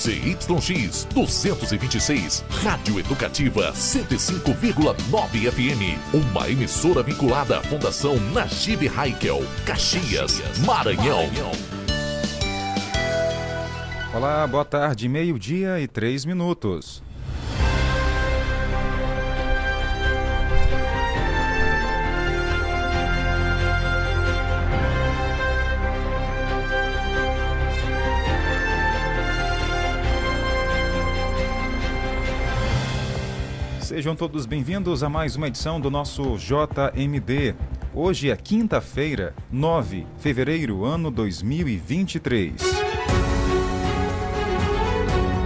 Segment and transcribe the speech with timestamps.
[0.00, 5.98] ZYX 226, Rádio Educativa 105,9 FM.
[6.14, 11.28] Uma emissora vinculada à Fundação Najib Haikel, Caxias, Maranhão.
[14.14, 17.02] Olá, boa tarde, meio-dia e três minutos.
[33.90, 37.56] Sejam todos bem-vindos a mais uma edição do nosso JMD.
[37.92, 42.54] Hoje é quinta-feira, 9 de fevereiro, ano 2023.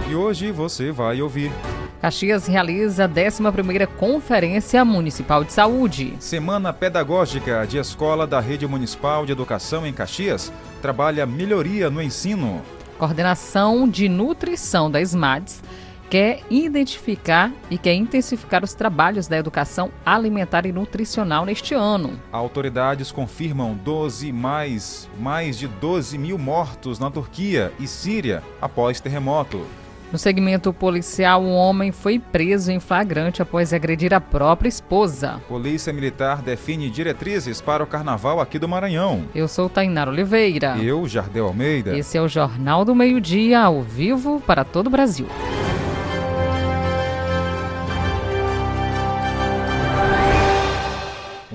[0.07, 1.51] E hoje você vai ouvir.
[1.99, 6.13] Caxias realiza a 11ª Conferência Municipal de Saúde.
[6.19, 12.61] Semana Pedagógica de Escola da Rede Municipal de Educação em Caxias trabalha melhoria no ensino.
[12.99, 15.63] Coordenação de Nutrição da SMADS
[16.09, 22.19] quer identificar e quer intensificar os trabalhos da educação alimentar e nutricional neste ano.
[22.31, 29.65] Autoridades confirmam 12 mais, mais de 12 mil mortos na Turquia e Síria após terremoto.
[30.11, 35.41] No segmento policial, um homem foi preso em flagrante após agredir a própria esposa.
[35.47, 39.25] Polícia Militar define diretrizes para o carnaval aqui do Maranhão.
[39.33, 40.77] Eu sou Tainara Oliveira.
[40.77, 41.97] Eu, Jardel Almeida.
[41.97, 45.27] Esse é o Jornal do Meio-Dia, ao vivo para todo o Brasil.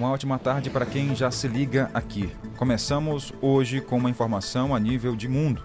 [0.00, 2.30] Uma ótima tarde para quem já se liga aqui.
[2.56, 5.62] Começamos hoje com uma informação a nível de mundo.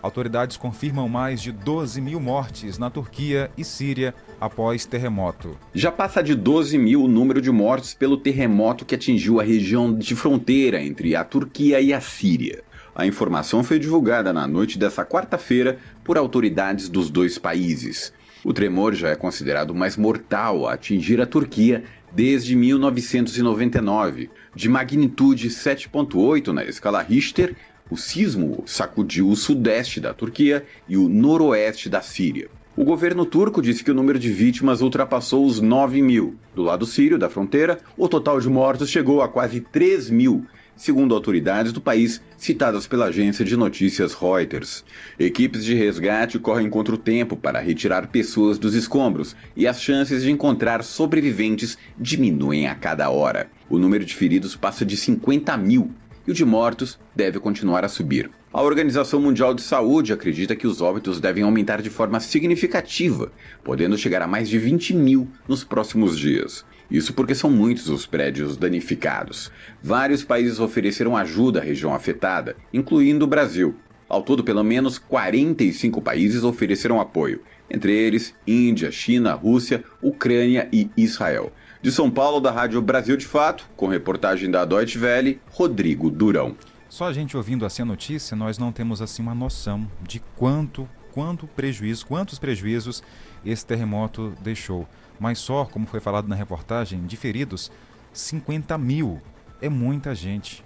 [0.00, 5.58] Autoridades confirmam mais de 12 mil mortes na Turquia e Síria após terremoto.
[5.74, 9.92] Já passa de 12 mil o número de mortes pelo terremoto que atingiu a região
[9.92, 12.64] de fronteira entre a Turquia e a Síria.
[12.94, 18.14] A informação foi divulgada na noite dessa quarta-feira por autoridades dos dois países.
[18.44, 21.82] O tremor já é considerado mais mortal a atingir a Turquia
[22.14, 24.30] desde 1999.
[24.54, 27.56] De magnitude 7.8 na escala Richter,
[27.90, 32.48] o sismo sacudiu o sudeste da Turquia e o noroeste da Síria.
[32.76, 36.34] O governo turco disse que o número de vítimas ultrapassou os 9 mil.
[36.54, 40.44] Do lado sírio da fronteira, o total de mortos chegou a quase 3 mil,
[40.76, 44.84] segundo autoridades do país citadas pela agência de notícias Reuters.
[45.18, 50.22] Equipes de resgate correm contra o tempo para retirar pessoas dos escombros e as chances
[50.22, 53.48] de encontrar sobreviventes diminuem a cada hora.
[53.68, 55.90] O número de feridos passa de 50 mil
[56.26, 58.30] e o de mortos deve continuar a subir.
[58.52, 63.32] A Organização Mundial de Saúde acredita que os óbitos devem aumentar de forma significativa,
[63.64, 66.64] podendo chegar a mais de 20 mil nos próximos dias.
[66.90, 69.50] Isso porque são muitos os prédios danificados.
[69.82, 73.74] Vários países ofereceram ajuda à região afetada, incluindo o Brasil.
[74.08, 77.40] Ao todo, pelo menos 45 países ofereceram apoio,
[77.70, 81.52] entre eles Índia, China, Rússia, Ucrânia e Israel.
[81.80, 86.54] De São Paulo, da Rádio Brasil de Fato, com reportagem da Deutsche Welle, Rodrigo Durão.
[86.88, 90.88] Só a gente ouvindo assim a notícia, nós não temos assim uma noção de quanto,
[91.12, 93.02] quanto prejuízo, quantos prejuízos
[93.44, 94.86] esse terremoto deixou.
[95.18, 97.70] Mas só, como foi falado na reportagem, de feridos,
[98.12, 99.20] 50 mil.
[99.60, 100.64] É muita gente.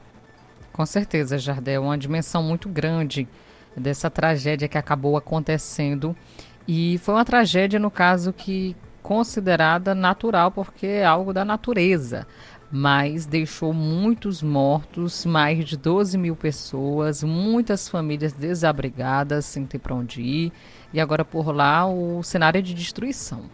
[0.73, 3.29] Com certeza, Jardel, uma dimensão muito grande
[3.77, 6.17] dessa tragédia que acabou acontecendo.
[6.67, 12.27] E foi uma tragédia, no caso, que considerada natural, porque é algo da natureza.
[12.71, 19.95] Mas deixou muitos mortos, mais de 12 mil pessoas, muitas famílias desabrigadas, sem ter para
[19.95, 20.53] onde ir.
[20.93, 23.45] E agora por lá o cenário é de destruição.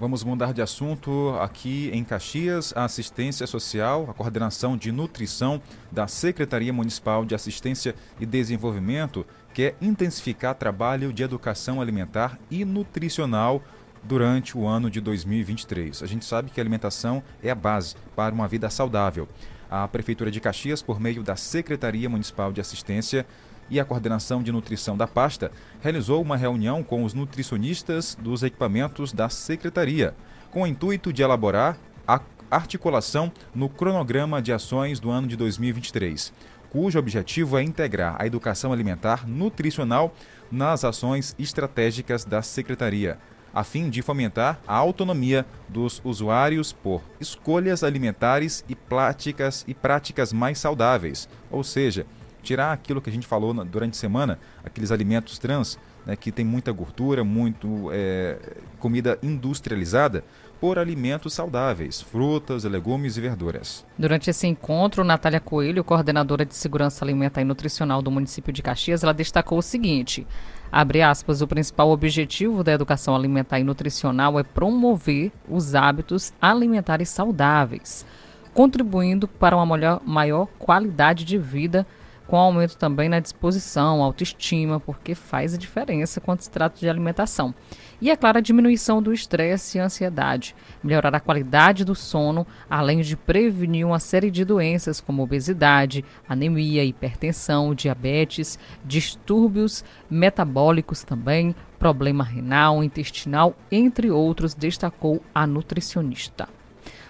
[0.00, 2.72] Vamos mudar de assunto aqui em Caxias.
[2.74, 5.60] A assistência social, a coordenação de nutrição
[5.92, 13.62] da Secretaria Municipal de Assistência e Desenvolvimento quer intensificar trabalho de educação alimentar e nutricional
[14.02, 16.02] durante o ano de 2023.
[16.02, 19.28] A gente sabe que a alimentação é a base para uma vida saudável.
[19.70, 23.26] A Prefeitura de Caxias, por meio da Secretaria Municipal de Assistência
[23.70, 29.12] e a coordenação de nutrição da pasta, realizou uma reunião com os nutricionistas dos equipamentos
[29.12, 30.14] da Secretaria,
[30.50, 32.20] com o intuito de elaborar a
[32.50, 36.32] articulação no cronograma de ações do ano de 2023,
[36.68, 40.12] cujo objetivo é integrar a educação alimentar nutricional
[40.50, 43.18] nas ações estratégicas da Secretaria.
[43.52, 50.32] a fim de fomentar a autonomia dos usuários por escolhas alimentares e práticas e práticas
[50.32, 52.06] mais saudáveis, ou seja,
[52.40, 56.44] tirar aquilo que a gente falou durante a semana, aqueles alimentos trans né, que tem
[56.44, 58.38] muita gordura, muito é,
[58.78, 60.24] comida industrializada,
[60.60, 63.86] por alimentos saudáveis, frutas, legumes e verduras.
[63.98, 69.02] Durante esse encontro, Natália Coelho, coordenadora de Segurança Alimentar e Nutricional do município de Caxias,
[69.02, 70.26] ela destacou o seguinte:
[70.70, 77.08] abre aspas, o principal objetivo da educação alimentar e nutricional é promover os hábitos alimentares
[77.08, 78.04] saudáveis,
[78.52, 81.86] contribuindo para uma maior qualidade de vida
[82.30, 87.52] com aumento também na disposição, autoestima, porque faz a diferença quando se trata de alimentação.
[88.00, 93.00] E, é claro, a diminuição do estresse e ansiedade, melhorar a qualidade do sono, além
[93.00, 102.22] de prevenir uma série de doenças como obesidade, anemia, hipertensão, diabetes, distúrbios metabólicos também, problema
[102.22, 106.59] renal, intestinal, entre outros, destacou a nutricionista.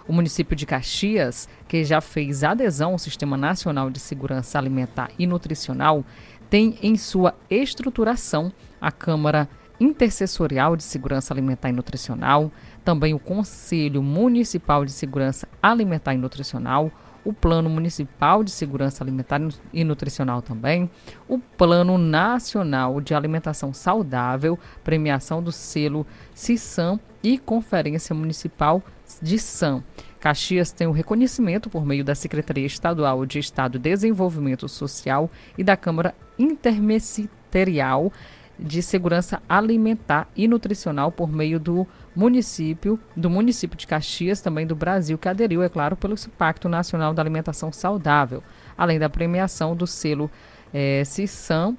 [0.06, 5.26] O município de Caxias, que já fez adesão ao Sistema Nacional de Segurança Alimentar e
[5.26, 6.04] Nutricional,
[6.48, 9.48] tem em sua estruturação a Câmara
[9.78, 12.52] Intercessorial de Segurança Alimentar e Nutricional,
[12.84, 16.92] também o Conselho Municipal de Segurança Alimentar e Nutricional,
[17.24, 19.40] o Plano Municipal de Segurança Alimentar
[19.72, 20.90] e Nutricional também,
[21.28, 28.82] o Plano Nacional de Alimentação Saudável, premiação do selo CISAM e Conferência Municipal
[29.22, 29.82] de SAM.
[30.20, 35.64] Caxias tem o reconhecimento por meio da Secretaria Estadual de Estado de Desenvolvimento Social e
[35.64, 38.12] da Câmara Interministerial
[38.58, 44.76] de Segurança Alimentar e Nutricional por meio do município, do município de Caxias, também do
[44.76, 48.42] Brasil, que aderiu, é claro, pelo Pacto Nacional da Alimentação Saudável,
[48.76, 50.30] além da premiação do selo
[50.74, 51.76] é, CISAM,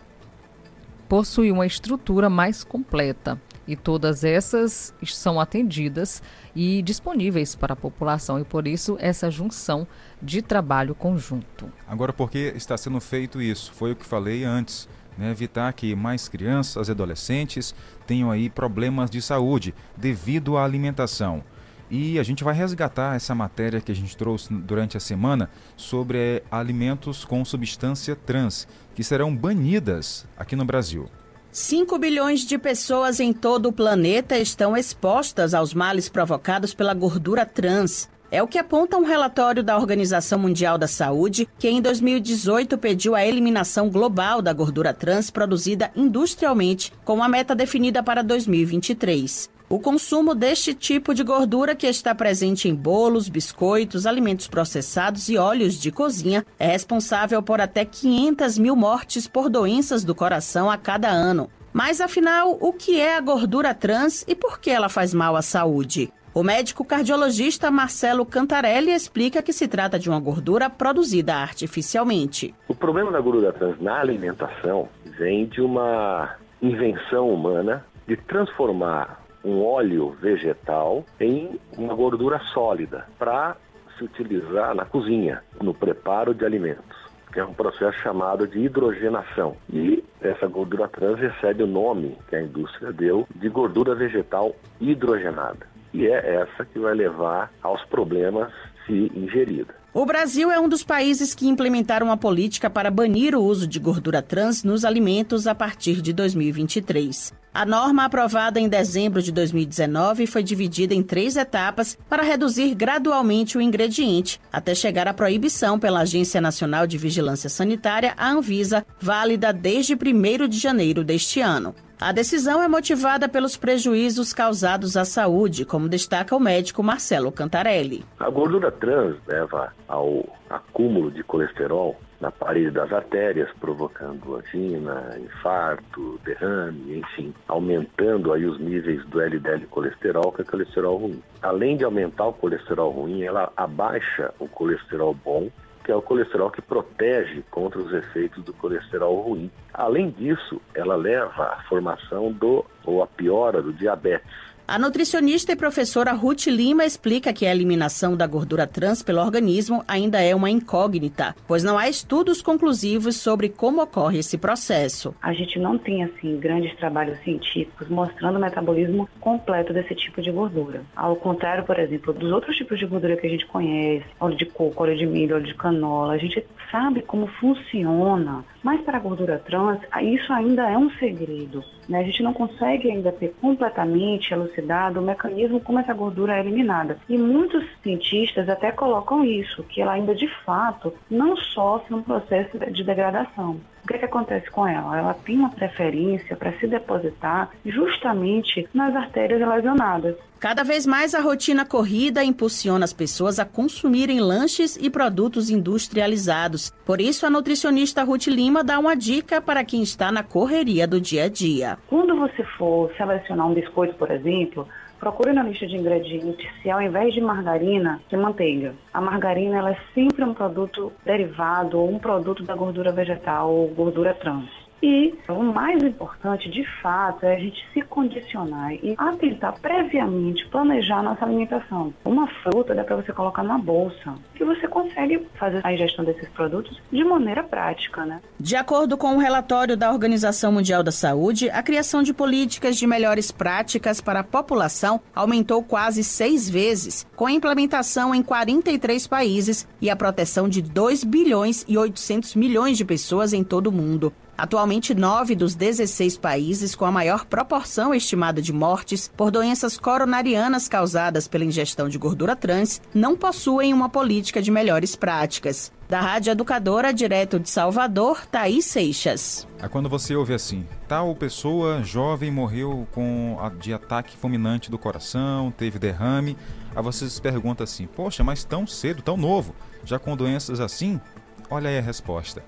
[1.08, 3.40] possui uma estrutura mais completa.
[3.68, 6.22] E todas essas são atendidas
[6.56, 9.88] e disponíveis para a população, e por isso essa junção
[10.22, 11.72] de trabalho conjunto.
[11.88, 13.72] Agora, por que está sendo feito isso?
[13.74, 14.88] Foi o que falei antes.
[15.18, 17.76] Né, evitar que mais crianças e adolescentes
[18.08, 21.44] tenham aí problemas de saúde devido à alimentação.
[21.92, 26.18] E a gente vai resgatar essa matéria que a gente trouxe durante a semana sobre
[26.18, 28.66] é, alimentos com substância trans,
[28.96, 31.10] que serão banidas aqui no Brasil.
[31.52, 37.46] 5 bilhões de pessoas em todo o planeta estão expostas aos males provocados pela gordura
[37.46, 38.10] trans.
[38.32, 43.16] É o que aponta um relatório da Organização Mundial da Saúde, que em 2018 pediu
[43.16, 49.50] a eliminação global da gordura trans produzida industrialmente, com uma meta definida para 2023.
[49.72, 55.38] O consumo deste tipo de gordura, que está presente em bolos, biscoitos, alimentos processados e
[55.38, 60.78] óleos de cozinha, é responsável por até 500 mil mortes por doenças do coração a
[60.78, 61.50] cada ano.
[61.72, 65.42] Mas afinal, o que é a gordura trans e por que ela faz mal à
[65.42, 66.12] saúde?
[66.34, 72.54] O médico cardiologista Marcelo Cantarelli explica que se trata de uma gordura produzida artificialmente.
[72.68, 79.64] O problema da gordura trans na alimentação vem de uma invenção humana de transformar um
[79.64, 83.56] óleo vegetal em uma gordura sólida para
[83.98, 86.98] se utilizar na cozinha, no preparo de alimentos,
[87.32, 89.56] que é um processo chamado de hidrogenação.
[89.72, 95.68] E essa gordura trans recebe o nome que a indústria deu de gordura vegetal hidrogenada.
[95.94, 98.52] E é essa que vai levar aos problemas
[98.86, 99.76] se ingerida.
[99.94, 103.78] O Brasil é um dos países que implementaram uma política para banir o uso de
[103.78, 107.41] gordura trans nos alimentos a partir de 2023.
[107.54, 113.58] A norma aprovada em dezembro de 2019 foi dividida em três etapas para reduzir gradualmente
[113.58, 119.52] o ingrediente, até chegar à proibição pela Agência Nacional de Vigilância Sanitária, a Anvisa, válida
[119.52, 121.76] desde 1 de janeiro deste ano.
[122.02, 128.04] A decisão é motivada pelos prejuízos causados à saúde, como destaca o médico Marcelo Cantarelli.
[128.20, 136.20] A gordura trans leva ao acúmulo de colesterol na parede das artérias, provocando angina, infarto,
[136.26, 141.22] derrame, enfim, aumentando aí os níveis do LDL colesterol, que é colesterol ruim.
[141.40, 145.52] Além de aumentar o colesterol ruim, ela abaixa o colesterol bom
[145.84, 149.52] que é o colesterol que protege contra os efeitos do colesterol ruim.
[149.74, 155.56] Além disso, ela leva à formação do ou à piora do diabetes a nutricionista e
[155.56, 160.50] professora Ruth Lima explica que a eliminação da gordura trans pelo organismo ainda é uma
[160.50, 165.14] incógnita, pois não há estudos conclusivos sobre como ocorre esse processo.
[165.22, 170.32] A gente não tem assim grandes trabalhos científicos mostrando o metabolismo completo desse tipo de
[170.32, 170.84] gordura.
[170.96, 174.46] Ao contrário, por exemplo, dos outros tipos de gordura que a gente conhece, óleo de
[174.46, 178.44] coco, óleo de milho, óleo de canola, a gente sabe como funciona.
[178.64, 181.64] Mas para a gordura trans, isso ainda é um segredo.
[181.90, 182.00] Né?
[182.00, 186.98] A gente não consegue ainda ter completamente elucidado o mecanismo como essa gordura é eliminada.
[187.10, 192.58] E muitos cientistas até colocam isso, que ela ainda de fato não sofre um processo
[192.60, 193.60] de degradação.
[193.84, 194.98] O que, é que acontece com ela?
[194.98, 200.16] Ela tem uma preferência para se depositar justamente nas artérias lesionadas.
[200.40, 206.72] Cada vez mais a rotina corrida impulsiona as pessoas a consumirem lanches e produtos industrializados.
[206.84, 211.00] Por isso, a nutricionista Ruth Lima dá uma dica para quem está na correria do
[211.00, 211.78] dia a dia.
[211.88, 214.68] Quando você for selecionar um biscoito, por exemplo,
[215.02, 218.76] procure na lista de ingredientes se ao invés de margarina, de manteiga.
[218.94, 223.68] A margarina ela é sempre um produto derivado ou um produto da gordura vegetal ou
[223.70, 224.61] gordura trans.
[224.82, 231.04] E o mais importante, de fato, é a gente se condicionar e atentar previamente, planejar
[231.04, 231.94] nossa alimentação.
[232.04, 236.28] Uma fruta dá para você colocar na bolsa, que você consegue fazer a ingestão desses
[236.30, 238.20] produtos de maneira prática, né?
[238.40, 242.76] De acordo com o um relatório da Organização Mundial da Saúde, a criação de políticas
[242.76, 249.06] de melhores práticas para a população aumentou quase seis vezes, com a implementação em 43
[249.06, 253.72] países e a proteção de 2 bilhões e 800 milhões de pessoas em todo o
[253.72, 254.12] mundo.
[254.42, 260.68] Atualmente, nove dos 16 países com a maior proporção estimada de mortes por doenças coronarianas
[260.68, 265.72] causadas pela ingestão de gordura trans não possuem uma política de melhores práticas.
[265.88, 269.48] Da Rádio Educadora, direto de Salvador, Thaís Seixas.
[269.60, 274.78] É quando você ouve assim, tal pessoa jovem morreu com a, de ataque fulminante do
[274.80, 276.36] coração, teve derrame,
[276.76, 279.54] aí você se pergunta assim, poxa, mas tão cedo, tão novo,
[279.86, 281.00] já com doenças assim?
[281.48, 282.42] Olha aí a resposta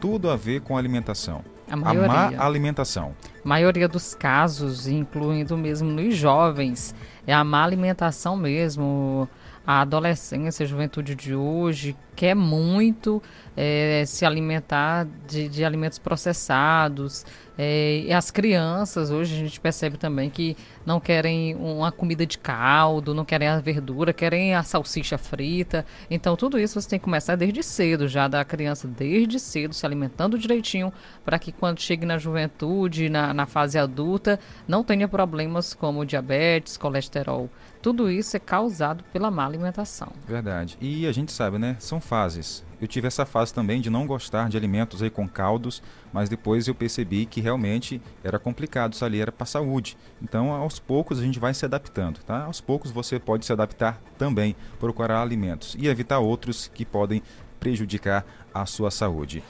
[0.00, 1.42] tudo a ver com alimentação.
[1.68, 2.04] A, maioria.
[2.04, 3.14] a má alimentação.
[3.44, 6.94] A maioria dos casos, incluindo mesmo nos jovens,
[7.26, 9.28] é a má alimentação mesmo.
[9.66, 13.22] A adolescência, a juventude de hoje quer muito
[13.56, 17.24] é, se alimentar de, de alimentos processados,
[17.58, 22.36] é, e as crianças, hoje a gente percebe também que não querem uma comida de
[22.36, 25.86] caldo, não querem a verdura, querem a salsicha frita.
[26.10, 29.86] Então, tudo isso você tem que começar desde cedo, já da criança desde cedo, se
[29.86, 30.92] alimentando direitinho,
[31.24, 36.76] para que quando chegue na juventude, na, na fase adulta, não tenha problemas como diabetes,
[36.76, 37.48] colesterol.
[37.80, 40.08] Tudo isso é causado pela má alimentação.
[40.26, 40.76] Verdade.
[40.80, 41.76] E a gente sabe, né?
[41.78, 42.64] São fases.
[42.80, 45.82] Eu tive essa fase também de não gostar de alimentos aí com caldos,
[46.12, 49.96] mas depois eu percebi que realmente era complicado, isso ali era para saúde.
[50.22, 52.44] Então, aos poucos a gente vai se adaptando, tá?
[52.44, 57.22] Aos poucos você pode se adaptar também, procurar alimentos e evitar outros que podem
[57.58, 59.42] prejudicar a sua saúde.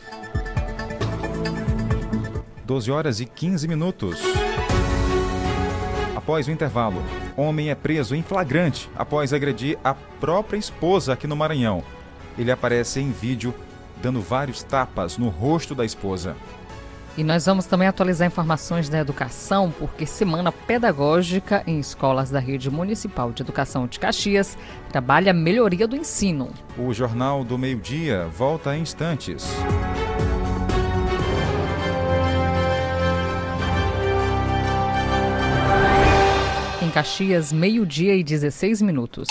[2.64, 4.20] 12 horas e 15 minutos.
[6.14, 7.00] Após o intervalo,
[7.36, 11.84] homem é preso em flagrante após agredir a própria esposa aqui no Maranhão.
[12.38, 13.54] Ele aparece em vídeo
[14.02, 16.36] dando vários tapas no rosto da esposa.
[17.16, 22.70] E nós vamos também atualizar informações da educação, porque Semana Pedagógica em escolas da Rede
[22.70, 24.58] Municipal de Educação de Caxias
[24.90, 26.50] trabalha a melhoria do ensino.
[26.76, 29.46] O Jornal do Meio-Dia volta em instantes.
[36.82, 39.26] Em Caxias, meio-dia e 16 minutos.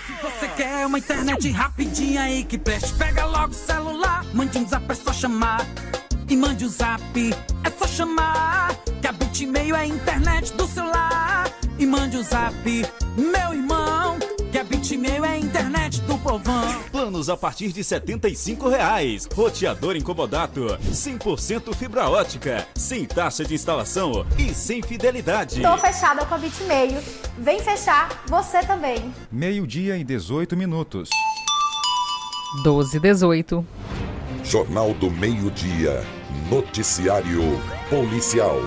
[0.08, 4.66] Se você quer uma internet rapidinha aí que preste, pega logo o celular, mande um
[4.66, 5.68] zap, é só chamar
[6.30, 7.02] e mande o um zap.
[7.62, 11.52] É só chamar que a Bitmail é a internet do celular.
[11.78, 12.56] E mande o um zap,
[13.18, 14.18] meu irmão
[14.50, 16.67] que é Bitmail é a internet do povão.
[17.08, 19.30] Planos a partir de 75 reais.
[19.34, 25.62] Roteador incomodato, 100% fibra ótica, sem taxa de instalação e sem fidelidade.
[25.62, 27.02] Tô fechada com a Bitmail.
[27.38, 29.14] Vem fechar você também.
[29.32, 31.10] Meio-dia e 18 minutos.
[32.66, 33.66] 12 e 18.
[34.44, 36.04] Jornal do Meio-Dia.
[36.50, 37.42] Noticiário
[37.90, 38.58] Policial.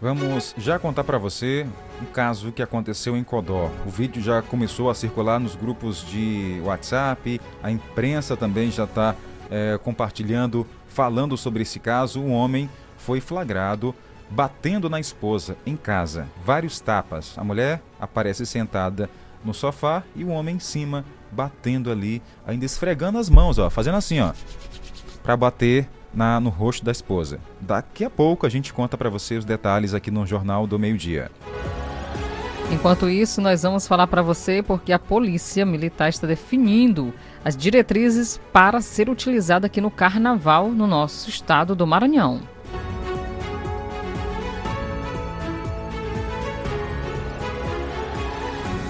[0.00, 1.64] Vamos já contar para você
[2.02, 3.70] um caso que aconteceu em Codó.
[3.86, 9.14] O vídeo já começou a circular nos grupos de WhatsApp, a imprensa também já está
[9.50, 12.20] é, compartilhando, falando sobre esse caso.
[12.20, 13.94] Um homem foi flagrado
[14.30, 17.38] batendo na esposa em casa, vários tapas.
[17.38, 19.08] A mulher aparece sentada
[19.44, 23.96] no sofá e o homem em cima batendo ali, ainda esfregando as mãos, ó, fazendo
[23.96, 24.32] assim, ó,
[25.22, 27.40] para bater na, no rosto da esposa.
[27.60, 30.96] Daqui a pouco a gente conta para você os detalhes aqui no Jornal do Meio
[30.96, 31.30] Dia.
[32.70, 37.12] Enquanto isso, nós vamos falar para você porque a Polícia Militar está definindo
[37.44, 42.40] as diretrizes para ser utilizada aqui no Carnaval no nosso estado do Maranhão.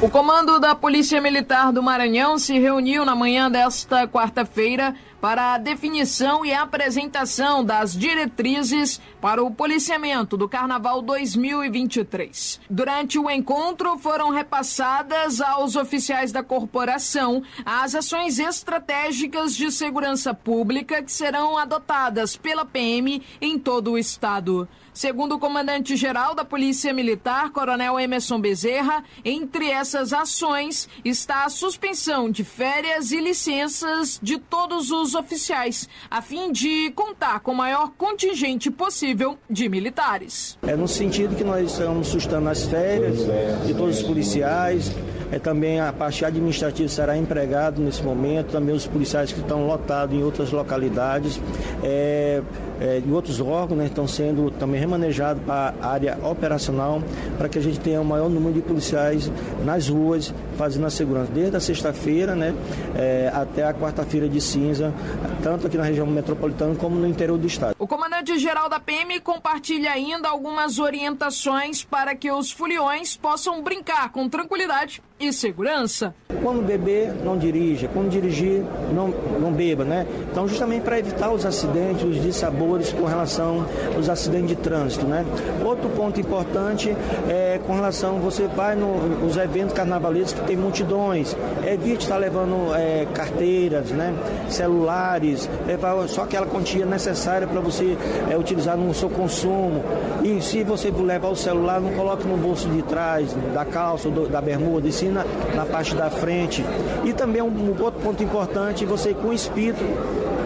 [0.01, 5.59] O comando da Polícia Militar do Maranhão se reuniu na manhã desta quarta-feira para a
[5.59, 12.61] definição e apresentação das diretrizes para o policiamento do Carnaval 2023.
[12.69, 21.03] Durante o encontro, foram repassadas aos oficiais da corporação as ações estratégicas de segurança pública
[21.03, 24.69] que serão adotadas pela PM em todo o estado.
[24.95, 32.31] Segundo o comandante-geral da Polícia Militar, Coronel Emerson Bezerra, entre essas ações está a suspensão
[32.31, 37.91] de férias e licenças de todos os oficiais, a fim de contar com o maior
[37.99, 40.57] contingente possível de militares.
[40.63, 43.19] É no sentido que nós estamos sustentando as férias
[43.67, 44.93] de todos os policiais,
[45.35, 50.15] é, também a parte administrativa será empregada nesse momento, também os policiais que estão lotados
[50.15, 51.41] em outras localidades,
[51.83, 52.41] é,
[52.81, 57.03] é, em outros órgãos, né, estão sendo também remanejados para a área operacional,
[57.37, 59.31] para que a gente tenha o maior número de policiais
[59.65, 62.55] nas ruas, fazendo a segurança, desde a sexta-feira né,
[62.95, 64.95] é, até a quarta-feira de cinza,
[65.43, 67.75] tanto aqui na região metropolitana como no interior do estado.
[67.77, 74.29] O comandante-geral da PM compartilha ainda algumas orientações para que os foliões possam brincar com
[74.29, 76.15] tranquilidade segurança.
[76.43, 77.89] Quando beber, não dirija.
[77.89, 79.09] Quando dirigir, não,
[79.41, 80.07] não beba, né?
[80.31, 85.25] Então, justamente para evitar os acidentes, os dissabores com relação aos acidentes de trânsito, né?
[85.65, 86.95] Outro ponto importante
[87.29, 92.75] é com relação, você vai no, nos eventos carnavalescos que tem multidões, evite estar levando
[92.75, 94.15] é, carteiras, né?
[94.49, 97.97] Celulares, levar só aquela quantia necessária para você
[98.31, 99.83] é, utilizar no seu consumo.
[100.23, 104.29] E se você levar o celular, não coloque no bolso de trás, da calça, do,
[104.29, 105.25] da bermuda, e sim na,
[105.55, 106.65] na parte da frente.
[107.05, 109.85] E também um, um outro ponto importante, você com o espírito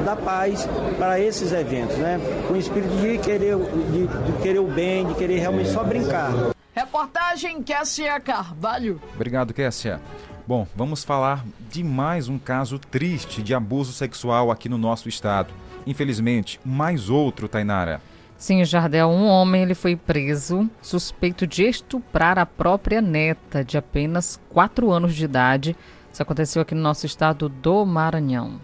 [0.05, 2.21] da paz para esses eventos, né?
[2.47, 6.31] Com o espírito de querer, de, de querer o bem, de querer realmente só brincar.
[6.75, 9.01] Reportagem Kessia Carvalho.
[9.15, 10.01] Obrigado, Kessia.
[10.47, 15.53] Bom, vamos falar de mais um caso triste de abuso sexual aqui no nosso estado.
[15.87, 18.01] Infelizmente, mais outro, Tainara.
[18.39, 24.41] Sim, Jardel, um homem ele foi preso suspeito de estuprar a própria neta de apenas
[24.49, 25.77] 4 anos de idade.
[26.13, 28.61] Isso aconteceu aqui no nosso estado do Maranhão.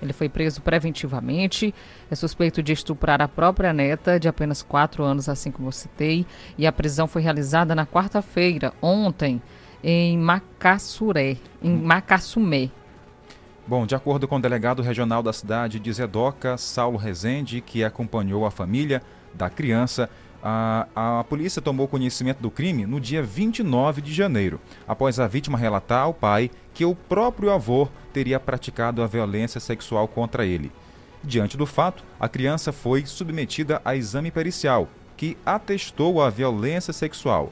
[0.00, 1.74] Ele foi preso preventivamente,
[2.10, 6.26] é suspeito de estuprar a própria neta de apenas 4 anos, assim como eu citei,
[6.56, 9.40] e a prisão foi realizada na quarta-feira, ontem,
[9.82, 12.70] em Macassuré, em Macassumé,
[13.66, 18.44] Bom, de acordo com o delegado regional da cidade de Zedoca, Saulo Rezende, que acompanhou
[18.44, 20.10] a família da criança,
[20.42, 25.56] a, a polícia tomou conhecimento do crime no dia 29 de janeiro, após a vítima
[25.56, 30.70] relatar ao pai que o próprio avô teria praticado a violência sexual contra ele.
[31.22, 37.50] Diante do fato, a criança foi submetida a exame pericial, que atestou a violência sexual.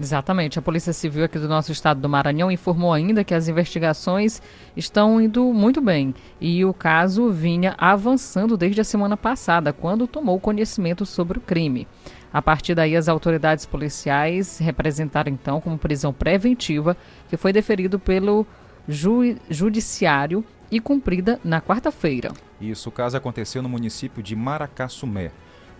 [0.00, 0.58] Exatamente.
[0.58, 4.40] A Polícia Civil aqui do nosso estado do Maranhão informou ainda que as investigações
[4.74, 10.40] estão indo muito bem e o caso vinha avançando desde a semana passada, quando tomou
[10.40, 11.86] conhecimento sobre o crime.
[12.32, 16.96] A partir daí, as autoridades policiais representaram então como prisão preventiva,
[17.28, 18.46] que foi deferido pelo
[18.88, 22.32] ju judiciário e cumprida na quarta-feira.
[22.58, 25.30] Isso, o caso aconteceu no município de Maracassumé.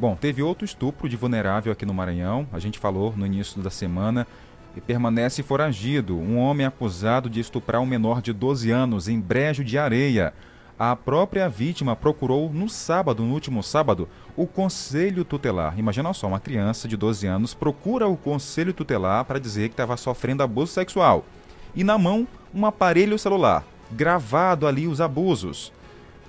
[0.01, 3.69] Bom, teve outro estupro de vulnerável aqui no Maranhão, a gente falou no início da
[3.69, 4.27] semana,
[4.75, 6.17] e permanece foragido.
[6.17, 10.33] Um homem acusado de estuprar um menor de 12 anos em Brejo de Areia.
[10.79, 15.79] A própria vítima procurou no sábado, no último sábado, o conselho tutelar.
[15.79, 19.99] Imagina só, uma criança de 12 anos procura o conselho tutelar para dizer que estava
[19.99, 21.27] sofrendo abuso sexual.
[21.75, 25.71] E na mão, um aparelho celular, gravado ali os abusos.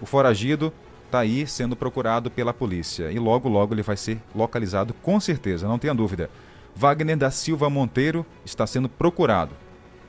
[0.01, 0.73] O foragido
[1.11, 5.67] está aí sendo procurado pela polícia e logo, logo ele vai ser localizado, com certeza,
[5.67, 6.29] não tenha dúvida.
[6.73, 9.51] Wagner da Silva Monteiro está sendo procurado.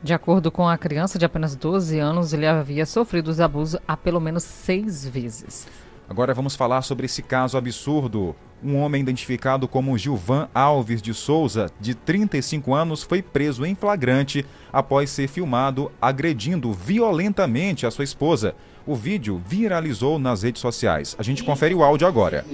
[0.01, 3.97] De acordo com a criança de apenas 12 anos, ele havia sofrido os abusos há
[3.97, 5.67] pelo menos seis vezes.
[6.09, 8.37] Agora vamos falar sobre esse caso absurdo.
[8.63, 14.47] Um homem identificado como Gilvan Alves de Souza, de 35 anos, foi preso em flagrante
[14.73, 18.55] após ser filmado agredindo violentamente a sua esposa.
[18.87, 21.15] O vídeo viralizou nas redes sociais.
[21.19, 22.45] A gente confere o áudio agora.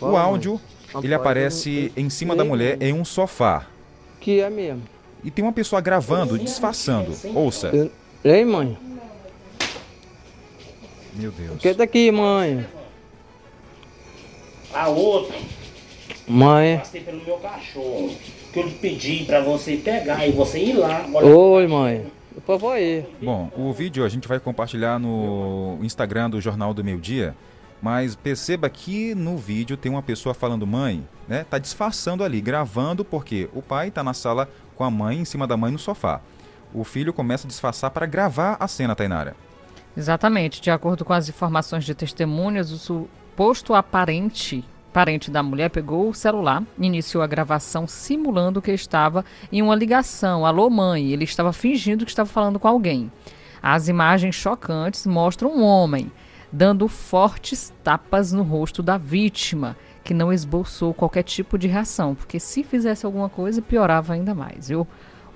[0.00, 0.60] O áudio,
[1.02, 3.66] ele aparece em cima da mulher em um sofá.
[4.20, 4.82] Que é mesmo.
[5.24, 7.12] E tem uma pessoa gravando, disfarçando.
[7.34, 7.70] Ouça.
[8.24, 8.76] Ei, mãe.
[11.14, 11.58] Meu Deus.
[11.60, 12.66] Que daqui, mãe?
[14.72, 15.36] A outra,
[16.28, 16.78] Mãe.
[16.78, 18.14] passei pelo meu cachorro.
[18.52, 21.04] Que eu pedi pra você pegar e você ir lá.
[21.12, 22.06] Oi, mãe.
[22.44, 23.06] Por favor aí.
[23.22, 27.34] Bom, o vídeo a gente vai compartilhar no Instagram do Jornal do Meio Dia,
[27.82, 31.44] mas perceba que no vídeo tem uma pessoa falando mãe, né?
[31.48, 35.46] Tá disfarçando ali, gravando porque o pai tá na sala com a mãe em cima
[35.46, 36.20] da mãe no sofá.
[36.72, 39.34] O filho começa a disfarçar para gravar a cena, Tainara.
[39.96, 40.60] Exatamente.
[40.60, 46.14] De acordo com as informações de testemunhas, o suposto aparente parente da mulher pegou o
[46.14, 50.44] celular, iniciou a gravação simulando que estava em uma ligação.
[50.44, 51.12] Alô, mãe.
[51.12, 53.10] Ele estava fingindo que estava falando com alguém.
[53.62, 56.10] As imagens chocantes mostram um homem
[56.52, 62.40] dando fortes tapas no rosto da vítima, que não esboçou qualquer tipo de reação, porque
[62.40, 64.86] se fizesse alguma coisa, piorava ainda mais, viu?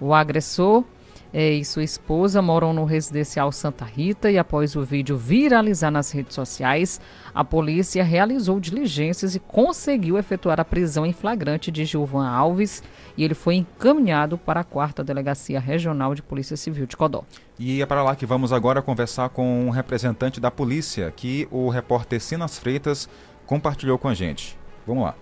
[0.00, 0.82] O agressor
[1.34, 6.12] é, e sua esposa moram no residencial Santa Rita e após o vídeo viralizar nas
[6.12, 7.00] redes sociais,
[7.34, 12.84] a polícia realizou diligências e conseguiu efetuar a prisão em flagrante de Gilvan Alves
[13.16, 17.24] e ele foi encaminhado para a quarta delegacia regional de Polícia Civil de Codó.
[17.58, 21.68] E é para lá que vamos agora conversar com um representante da polícia que o
[21.68, 23.08] repórter Sinas Freitas
[23.44, 24.56] compartilhou com a gente.
[24.86, 25.16] Vamos lá.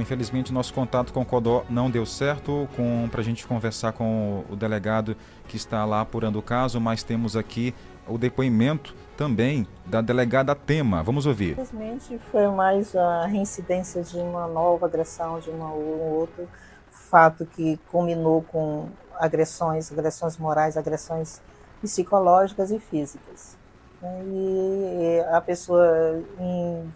[0.00, 2.68] Infelizmente nosso contato com o Codó não deu certo
[3.10, 7.36] para a gente conversar com o delegado que está lá apurando o caso, mas temos
[7.36, 7.74] aqui
[8.06, 11.02] o depoimento também da delegada Tema.
[11.02, 11.52] Vamos ouvir.
[11.52, 16.48] Infelizmente foi mais a reincidência de uma nova agressão, de uma, um outro
[16.88, 21.40] fato que culminou com agressões, agressões morais, agressões
[21.80, 23.56] psicológicas e físicas.
[24.02, 26.90] E a pessoa em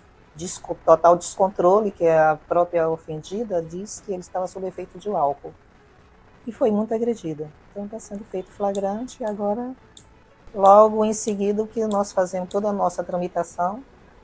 [0.84, 5.52] total descontrole, que é a própria ofendida, diz que ele estava sob efeito de álcool.
[6.46, 7.48] E foi muito agredida.
[7.70, 9.74] Então está sendo feito flagrante e agora,
[10.54, 13.82] logo em seguida, o que nós fazemos toda a nossa tramitação,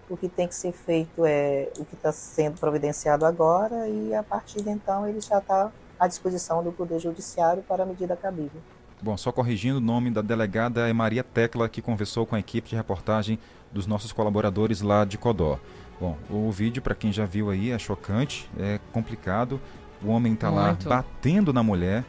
[0.09, 4.23] o que tem que ser feito é o que está sendo providenciado agora e a
[4.23, 8.61] partir de então ele já está à disposição do Poder Judiciário para a medida cabível.
[9.03, 12.68] Bom, só corrigindo o nome da delegada é Maria Tecla, que conversou com a equipe
[12.68, 13.38] de reportagem
[13.73, 15.59] dos nossos colaboradores lá de Codó.
[16.01, 19.61] Bom, o vídeo, para quem já viu aí, é chocante, é complicado.
[20.03, 20.89] O homem tá lá Muito.
[20.89, 22.05] batendo na mulher.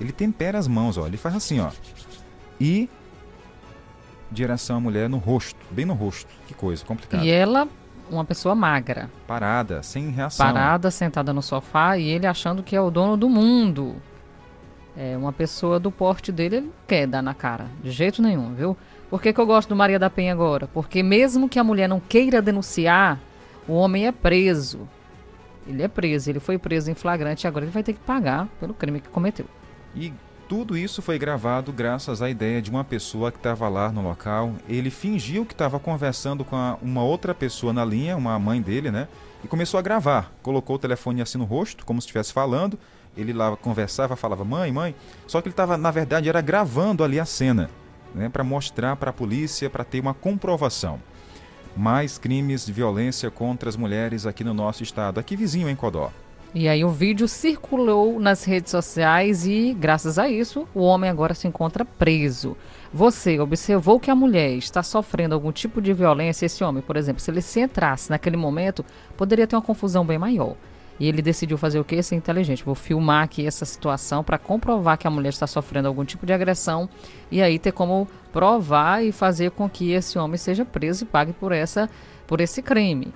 [0.00, 1.06] Ele tempera as mãos, ó.
[1.06, 1.70] Ele faz assim, ó.
[2.60, 2.90] E
[4.30, 6.28] direção à mulher no rosto, bem no rosto.
[6.48, 7.24] Que coisa, complicado.
[7.24, 7.68] E ela,
[8.10, 10.44] uma pessoa magra, Parada, sem reação.
[10.44, 13.96] parada, sentada no sofá e ele achando que é o dono do mundo.
[14.96, 18.76] É uma pessoa do porte dele, ele quer dar na cara, de jeito nenhum, viu?
[19.08, 20.66] Por que, que eu gosto do Maria da Penha agora?
[20.66, 23.18] Porque mesmo que a mulher não queira denunciar,
[23.68, 24.88] o homem é preso.
[25.66, 28.48] Ele é preso, ele foi preso em flagrante e agora ele vai ter que pagar
[28.58, 29.44] pelo crime que cometeu.
[29.94, 30.12] E
[30.48, 34.54] tudo isso foi gravado graças à ideia de uma pessoa que estava lá no local.
[34.66, 39.08] Ele fingiu que estava conversando com uma outra pessoa na linha, uma mãe dele, né?
[39.44, 40.32] E começou a gravar.
[40.42, 42.78] Colocou o telefone assim no rosto, como se estivesse falando.
[43.14, 44.94] Ele lá conversava, falava mãe, mãe.
[45.26, 47.68] Só que ele estava, na verdade, era gravando ali a cena,
[48.14, 48.30] né?
[48.30, 50.98] Para mostrar para a polícia, para ter uma comprovação.
[51.78, 56.10] Mais crimes de violência contra as mulheres aqui no nosso estado, aqui vizinho em Codó.
[56.52, 61.34] E aí o vídeo circulou nas redes sociais e, graças a isso, o homem agora
[61.34, 62.56] se encontra preso.
[62.92, 66.46] Você observou que a mulher está sofrendo algum tipo de violência?
[66.46, 68.84] Esse homem, por exemplo, se ele se entrasse naquele momento,
[69.16, 70.56] poderia ter uma confusão bem maior.
[70.98, 72.02] E ele decidiu fazer o que?
[72.02, 72.64] Ser inteligente.
[72.64, 76.32] Vou filmar aqui essa situação para comprovar que a mulher está sofrendo algum tipo de
[76.32, 76.88] agressão
[77.30, 81.32] e aí ter como provar e fazer com que esse homem seja preso e pague
[81.32, 81.88] por essa
[82.26, 83.12] por esse crime.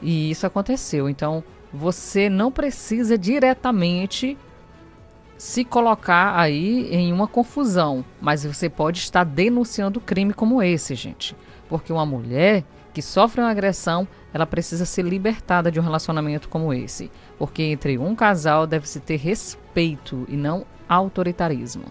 [0.00, 1.08] E isso aconteceu.
[1.08, 1.42] Então,
[1.72, 4.36] você não precisa diretamente
[5.38, 11.34] se colocar aí em uma confusão, mas você pode estar denunciando crime como esse, gente.
[11.68, 16.72] Porque uma mulher que sofre uma agressão, ela precisa ser libertada de um relacionamento como
[16.72, 17.10] esse.
[17.38, 21.84] Porque entre um casal deve-se ter respeito e não autoritarismo.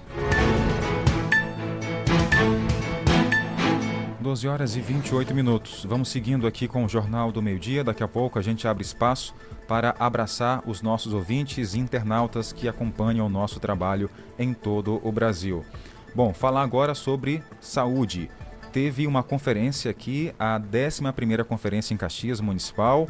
[4.21, 5.83] 12 horas e 28 minutos.
[5.83, 7.83] Vamos seguindo aqui com o Jornal do Meio Dia.
[7.83, 9.33] Daqui a pouco a gente abre espaço
[9.67, 15.11] para abraçar os nossos ouvintes e internautas que acompanham o nosso trabalho em todo o
[15.11, 15.65] Brasil.
[16.13, 18.29] Bom, falar agora sobre saúde.
[18.71, 23.09] Teve uma conferência aqui, a 11ª Conferência em Caxias Municipal.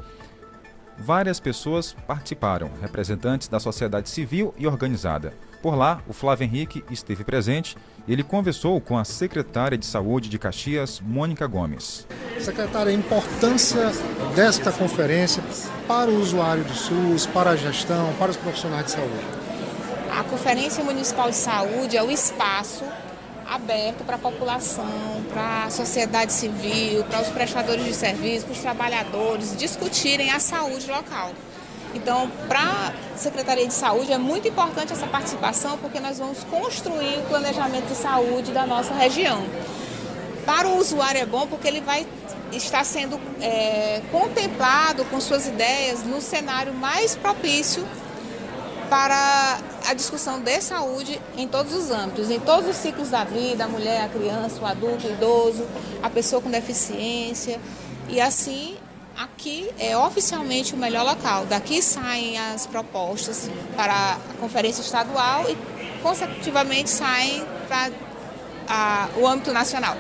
[0.98, 5.34] Várias pessoas participaram, representantes da sociedade civil e organizada.
[5.62, 10.30] Por lá, o Flávio Henrique esteve presente e ele conversou com a secretária de Saúde
[10.30, 12.08] de Caxias, Mônica Gomes.
[12.40, 13.92] Secretária, a importância
[14.36, 15.44] desta conferência
[15.88, 19.26] para o usuário do SUS, para a gestão, para os profissionais de saúde.
[20.18, 22.84] A Conferência Municipal de Saúde é o espaço
[23.52, 24.86] aberto para a população,
[25.30, 30.90] para a sociedade civil, para os prestadores de serviço, para os trabalhadores discutirem a saúde
[30.90, 31.32] local.
[31.94, 37.20] Então, para a Secretaria de Saúde é muito importante essa participação porque nós vamos construir
[37.20, 39.44] o planejamento de saúde da nossa região.
[40.46, 42.08] Para o usuário é bom porque ele vai
[42.54, 47.86] estar sendo é, contemplado com suas ideias no cenário mais propício
[48.90, 53.66] para a discussão de saúde em todos os âmbitos, em todos os ciclos da vida,
[53.66, 55.66] a mulher, a criança, o adulto, o idoso,
[56.02, 57.60] a pessoa com deficiência.
[58.10, 58.78] E assim
[59.18, 61.46] Aqui é oficialmente o melhor local.
[61.46, 65.58] Daqui saem as propostas para a conferência estadual e,
[66.02, 67.92] consecutivamente, saem para
[68.68, 69.98] a, o âmbito nacional.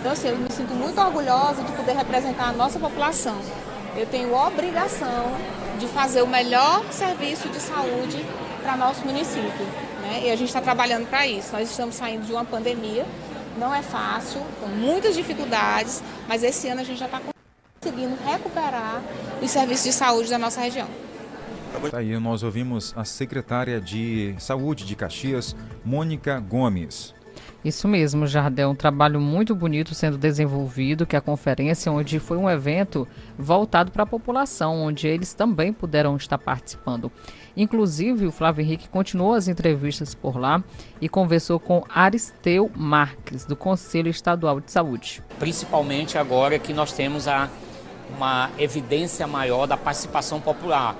[0.00, 3.38] Então, assim, eu me sinto muito orgulhosa de poder representar a nossa população.
[3.96, 5.36] Eu tenho obrigação
[5.78, 8.24] de fazer o melhor serviço de saúde
[8.68, 9.64] para nosso município.
[10.02, 10.26] Né?
[10.26, 11.52] E a gente está trabalhando para isso.
[11.52, 13.06] Nós estamos saindo de uma pandemia,
[13.56, 17.18] não é fácil, com muitas dificuldades, mas esse ano a gente já está
[17.80, 19.02] conseguindo recuperar
[19.42, 20.86] os serviços de saúde da nossa região.
[21.90, 27.14] Tá aí nós ouvimos a secretária de Saúde de Caxias, Mônica Gomes.
[27.64, 32.36] Isso mesmo, Jardel, um trabalho muito bonito sendo desenvolvido, que é a conferência, onde foi
[32.36, 37.10] um evento voltado para a população, onde eles também puderam estar participando.
[37.58, 40.62] Inclusive, o Flávio Henrique continuou as entrevistas por lá
[41.00, 45.20] e conversou com Aristeu Marques, do Conselho Estadual de Saúde.
[45.40, 47.50] Principalmente agora que nós temos a
[48.16, 50.94] uma evidência maior da participação popular.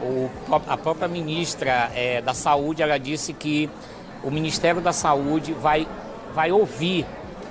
[0.00, 0.30] O,
[0.68, 3.68] a própria ministra é, da Saúde ela disse que
[4.22, 5.88] o Ministério da Saúde vai,
[6.32, 7.04] vai ouvir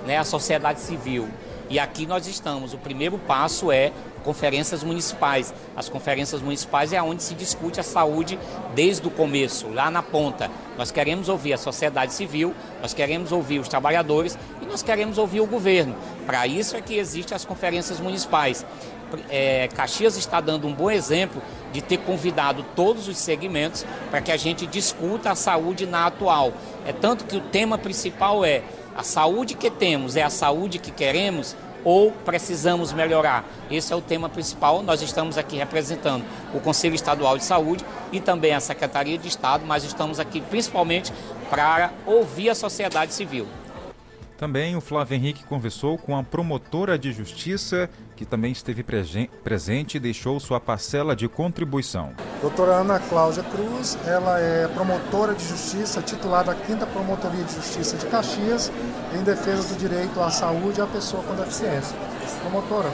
[0.07, 1.27] né, a sociedade civil.
[1.69, 2.73] E aqui nós estamos.
[2.73, 3.91] O primeiro passo é
[4.25, 5.53] conferências municipais.
[5.75, 8.37] As conferências municipais é onde se discute a saúde
[8.73, 10.51] desde o começo, lá na ponta.
[10.77, 15.39] Nós queremos ouvir a sociedade civil, nós queremos ouvir os trabalhadores e nós queremos ouvir
[15.39, 15.95] o governo.
[16.25, 18.65] Para isso é que existem as conferências municipais
[19.29, 24.31] é, Caxias está dando um bom exemplo de ter convidado todos os segmentos para que
[24.31, 26.51] a gente discuta a saúde na atual.
[26.85, 28.63] É tanto que o tema principal é
[28.95, 31.55] a saúde que temos é a saúde que queremos
[31.85, 33.45] ou precisamos melhorar?
[33.71, 34.81] Esse é o tema principal.
[34.81, 39.63] Nós estamos aqui representando o Conselho Estadual de Saúde e também a Secretaria de Estado,
[39.65, 41.13] mas estamos aqui principalmente
[41.49, 43.47] para ouvir a sociedade civil.
[44.37, 48.83] Também o Flávio Henrique conversou com a promotora de justiça, que também esteve
[49.43, 52.13] presente e deixou sua parcela de contribuição.
[52.41, 57.97] Doutora Ana Cláudia Cruz, ela é promotora de justiça, titular da 5 Promotoria de Justiça
[57.97, 58.71] de Caxias,
[59.13, 61.95] em defesa do direito à saúde à pessoa com deficiência.
[62.41, 62.89] Promotora,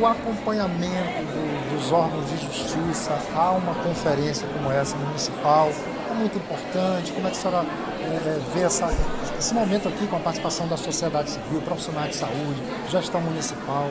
[0.00, 5.70] o acompanhamento do, dos órgãos de justiça a uma conferência como essa municipal
[6.10, 7.12] é muito importante.
[7.12, 7.66] Como é que a senhora
[8.00, 8.92] é, é, vê essa,
[9.38, 13.88] esse momento aqui com a participação da sociedade civil, profissionais de saúde, gestão municipal?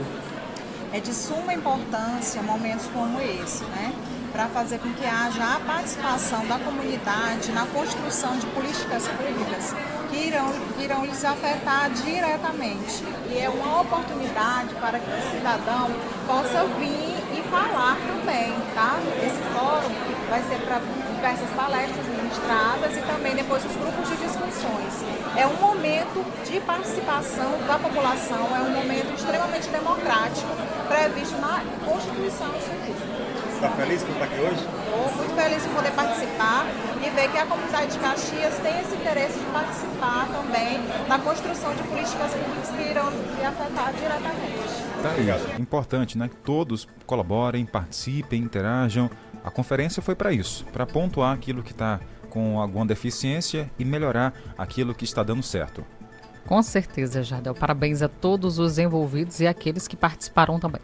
[0.93, 3.91] É de suma importância momentos como esse, né?
[4.31, 9.75] para fazer com que haja a participação da comunidade na construção de políticas públicas
[10.09, 13.03] que irão, que irão lhes afetar diretamente.
[13.29, 15.89] E é uma oportunidade para que o cidadão
[16.27, 18.97] possa vir e falar também, tá?
[19.17, 19.89] Esse fórum
[20.29, 20.79] vai ser para
[21.15, 25.05] diversas palestras ministradas e também depois os grupos de discussões.
[25.37, 32.47] É um momento de participação da população, é um momento extremamente democrático previsto na Constituição.
[32.55, 32.93] Isso aqui.
[33.55, 34.61] está feliz por estar aqui hoje?
[34.61, 36.65] Estou muito feliz em poder participar
[37.03, 41.73] e ver que a comunidade de Caxias tem esse interesse de participar também na construção
[41.73, 44.83] de políticas públicas que irão lhe afetar diretamente.
[45.01, 45.61] Tá aí.
[45.61, 46.29] Importante, né?
[46.29, 49.09] Que todos colaborem, participem, interajam.
[49.43, 54.33] A conferência foi para isso, para pontuar aquilo que está com alguma deficiência e melhorar
[54.57, 55.85] aquilo que está dando certo.
[56.45, 57.53] Com certeza, Jardel.
[57.53, 60.81] Parabéns a todos os envolvidos e aqueles que participaram também.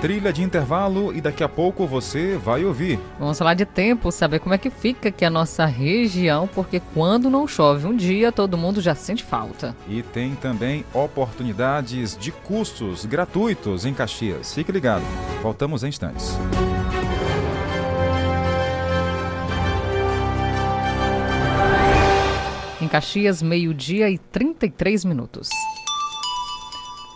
[0.00, 2.98] Trilha de intervalo e daqui a pouco você vai ouvir.
[3.18, 7.28] Vamos falar de tempo, saber como é que fica aqui a nossa região, porque quando
[7.28, 9.76] não chove um dia, todo mundo já sente falta.
[9.86, 14.54] E tem também oportunidades de cursos gratuitos em Caxias.
[14.54, 15.04] Fique ligado.
[15.42, 16.38] Voltamos em instantes.
[22.90, 25.48] Caxias, meio-dia e 33 minutos.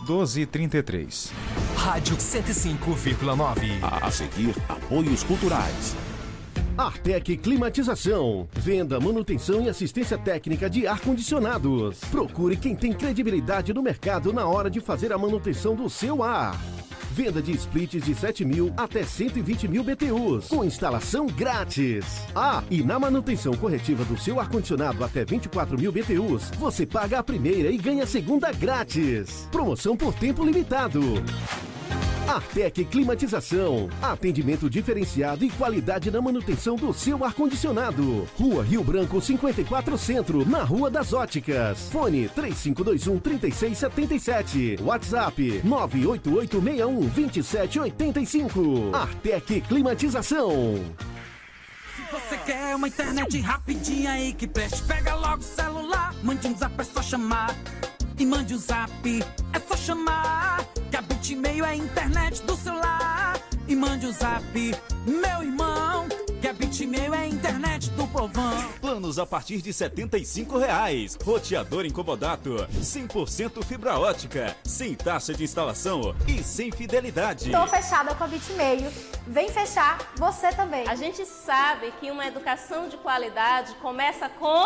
[0.07, 1.33] 12 e 33.
[1.75, 3.79] Rádio 105,9.
[3.81, 5.93] A seguir, apoios culturais.
[6.77, 8.47] Artec Climatização.
[8.53, 11.99] Venda, manutenção e assistência técnica de ar-condicionados.
[12.09, 16.57] Procure quem tem credibilidade no mercado na hora de fazer a manutenção do seu ar.
[17.15, 22.03] Venda de splits de 7 mil até 120 mil BTUs, com instalação grátis.
[22.35, 27.23] Ah, e na manutenção corretiva do seu ar-condicionado até 24 mil BTUs, você paga a
[27.23, 29.47] primeira e ganha a segunda grátis.
[29.49, 30.99] Promoção por tempo limitado.
[32.27, 33.87] Artec Climatização.
[34.01, 38.27] Atendimento diferenciado e qualidade na manutenção do seu ar-condicionado.
[38.37, 41.89] Rua Rio Branco 54 Centro, na Rua das Óticas.
[41.91, 44.79] Fone 3521 3677.
[44.81, 48.95] WhatsApp 98861 2785.
[48.95, 50.83] Artec Climatização.
[52.11, 56.73] Você quer uma internet rapidinha aí que preste, pega logo o celular, mande um zap,
[56.79, 57.55] é só chamar.
[58.17, 58.91] E mande um zap,
[59.51, 60.65] é só chamar.
[60.89, 63.33] Que a Bitmail é a internet do celular.
[63.67, 64.45] E mande o um zap,
[65.07, 66.07] meu irmão.
[66.39, 68.69] Que a Bitmail é a internet do povão.
[68.79, 71.17] Planos a partir de 75 reais.
[71.25, 77.49] Roteador incomodato, 100% fibra ótica, sem taxa de instalação e sem fidelidade.
[77.49, 78.93] Tô fechada com a Bitmail.
[79.25, 80.87] Vem fechar você também.
[80.87, 84.63] A gente sabe que uma educação de qualidade começa com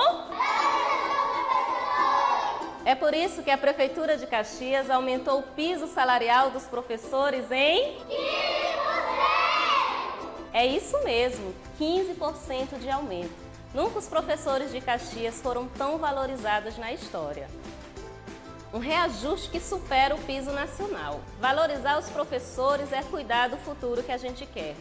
[2.89, 7.97] é por isso que a Prefeitura de Caxias aumentou o piso salarial dos professores em
[7.99, 8.09] 15%!
[10.51, 13.29] É isso mesmo, 15% de aumento.
[13.75, 17.47] Nunca os professores de Caxias foram tão valorizados na história.
[18.73, 21.21] Um reajuste que supera o piso nacional.
[21.39, 24.75] Valorizar os professores é cuidar do futuro que a gente quer.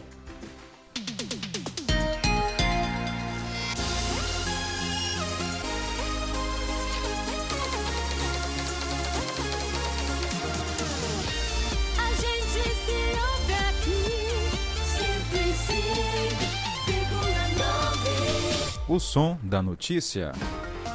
[18.89, 20.31] O som da notícia.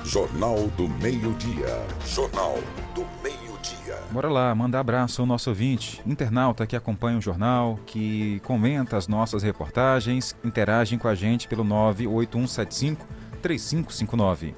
[0.04, 1.80] Jornal do Meio-Dia.
[2.04, 2.58] Jornal
[2.92, 3.96] do Meio-Dia.
[4.10, 9.06] Bora lá, manda abraço ao nosso ouvinte, internauta que acompanha o jornal, que comenta as
[9.06, 13.06] nossas reportagens, interagem com a gente pelo 98175
[13.40, 14.56] 3559.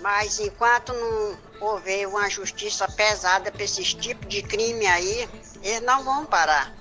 [0.00, 5.28] Mas enquanto não houver uma justiça pesada para esses tipos de crime aí,
[5.60, 6.72] eles não vão parar.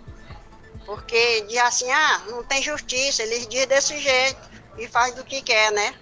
[0.85, 5.41] Porque diz assim, ah, não tem justiça, eles dizem desse jeito e faz do que
[5.41, 5.93] quer, né?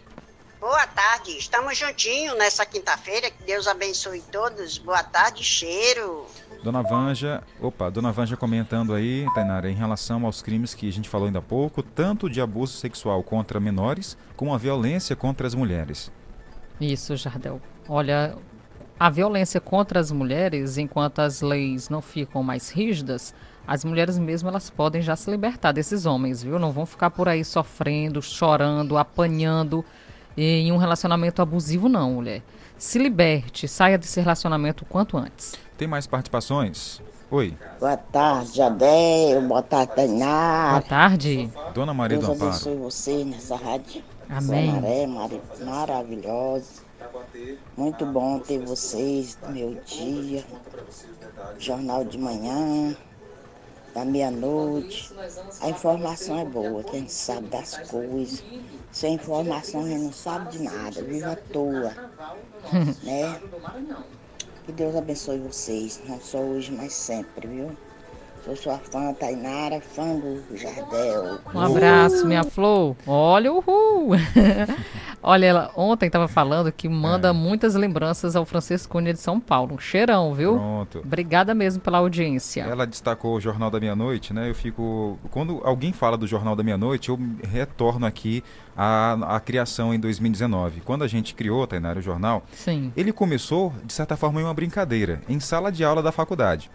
[0.60, 4.78] Boa tarde, estamos juntinhos nessa quinta-feira, que Deus abençoe todos.
[4.78, 6.26] Boa tarde, cheiro.
[6.64, 11.08] Dona Vanja, opa, Dona Vanja comentando aí, Tainara, em relação aos crimes que a gente
[11.08, 15.54] falou ainda há pouco, tanto de abuso sexual contra menores, como a violência contra as
[15.54, 16.12] mulheres.
[16.82, 17.62] Isso, Jardel.
[17.88, 18.36] Olha,
[19.00, 23.36] a violência contra as mulheres, enquanto as leis não ficam mais rígidas,
[23.68, 26.60] as mulheres mesmo elas podem já se libertar desses homens, viu?
[26.60, 29.84] Não vão ficar por aí sofrendo, chorando, apanhando
[30.38, 32.42] em um relacionamento abusivo, não, mulher.
[32.78, 35.56] Se liberte, saia desse relacionamento o quanto antes.
[35.78, 37.02] Tem mais participações?
[37.32, 37.58] Oi.
[37.80, 39.42] Boa tarde, Adel.
[39.48, 40.72] Boa tarde, Tainara.
[40.72, 41.50] Boa tarde.
[41.74, 42.52] Dona Maria Deus do Amparo.
[42.52, 44.04] abençoe você nessa rádio.
[44.30, 44.72] Amém.
[44.72, 45.30] Maré, mar
[45.64, 46.86] maravilhosa.
[47.78, 50.44] Muito bom ter vocês no meu dia.
[51.58, 52.96] Jornal de manhã,
[53.96, 55.10] da meia-noite.
[55.62, 58.44] A informação é boa, que a gente sabe das coisas.
[58.92, 61.94] Sem informação a gente não sabe de nada, vive à toa.
[63.04, 63.42] né?
[64.66, 67.78] Que Deus abençoe vocês, não só hoje, mas sempre, viu?
[68.46, 71.40] Sou sua fã, Tainara, fã do Jardel.
[71.52, 72.96] Um abraço, minha flor.
[73.08, 74.12] Olha, uhul.
[75.24, 79.74] Olha, ela ontem estava falando que manda muitas lembranças ao Francisco Cunha de São Paulo.
[79.74, 80.54] Um cheirão, viu?
[80.54, 81.00] Pronto.
[81.00, 82.62] Obrigada mesmo pela audiência.
[82.62, 84.48] Ela destacou o Jornal da Meia-Noite, né?
[84.48, 85.18] Eu fico.
[85.32, 87.20] Quando alguém fala do Jornal da Meia-Noite, eu
[87.50, 88.44] retorno aqui
[88.78, 90.82] à, à criação em 2019.
[90.82, 92.94] Quando a gente criou, Tainara, o jornal, Sim.
[92.96, 96.70] ele começou, de certa forma, em uma brincadeira, em sala de aula da faculdade.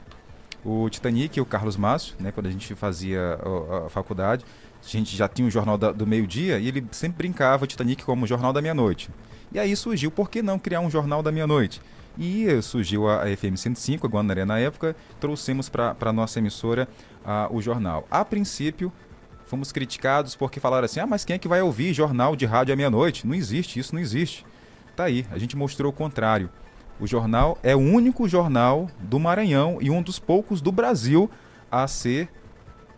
[0.65, 3.39] O Titanic e o Carlos Márcio, né, quando a gente fazia
[3.73, 4.45] a, a faculdade,
[4.83, 8.05] a gente já tinha o Jornal da- do Meio-Dia e ele sempre brincava o Titanic
[8.05, 9.09] como o Jornal da Meia-Noite.
[9.53, 11.81] E aí surgiu, por que não criar um Jornal da Meia-Noite?
[12.19, 16.87] E surgiu a, a FM 105, a Guanaré na época, trouxemos para a nossa emissora
[17.25, 18.07] ah, o jornal.
[18.11, 18.93] A princípio,
[19.47, 22.75] fomos criticados porque falaram assim: ah, mas quem é que vai ouvir jornal de rádio
[22.75, 23.27] à meia-noite?
[23.27, 24.45] Não existe, isso não existe.
[24.97, 26.51] Tá aí, a gente mostrou o contrário.
[27.01, 31.31] O jornal é o único jornal do Maranhão e um dos poucos do Brasil
[31.71, 32.29] a ser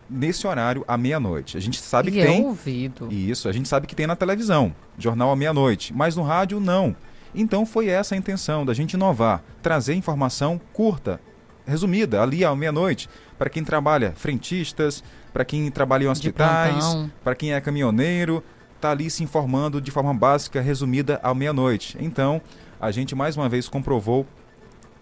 [0.09, 1.57] nesse horário à meia-noite.
[1.57, 2.43] A gente sabe E que é tem.
[2.43, 3.07] ouvido.
[3.11, 6.95] Isso, a gente sabe que tem na televisão, jornal à meia-noite, mas no rádio não.
[7.33, 11.19] Então foi essa a intenção da gente inovar, trazer informação curta,
[11.65, 16.83] resumida, ali à meia-noite, para quem trabalha frentistas, para quem trabalha em hospitais,
[17.23, 18.43] para quem é caminhoneiro,
[18.79, 21.97] tá ali se informando de forma básica, resumida à meia-noite.
[21.99, 22.41] Então,
[22.83, 24.25] a gente mais uma vez comprovou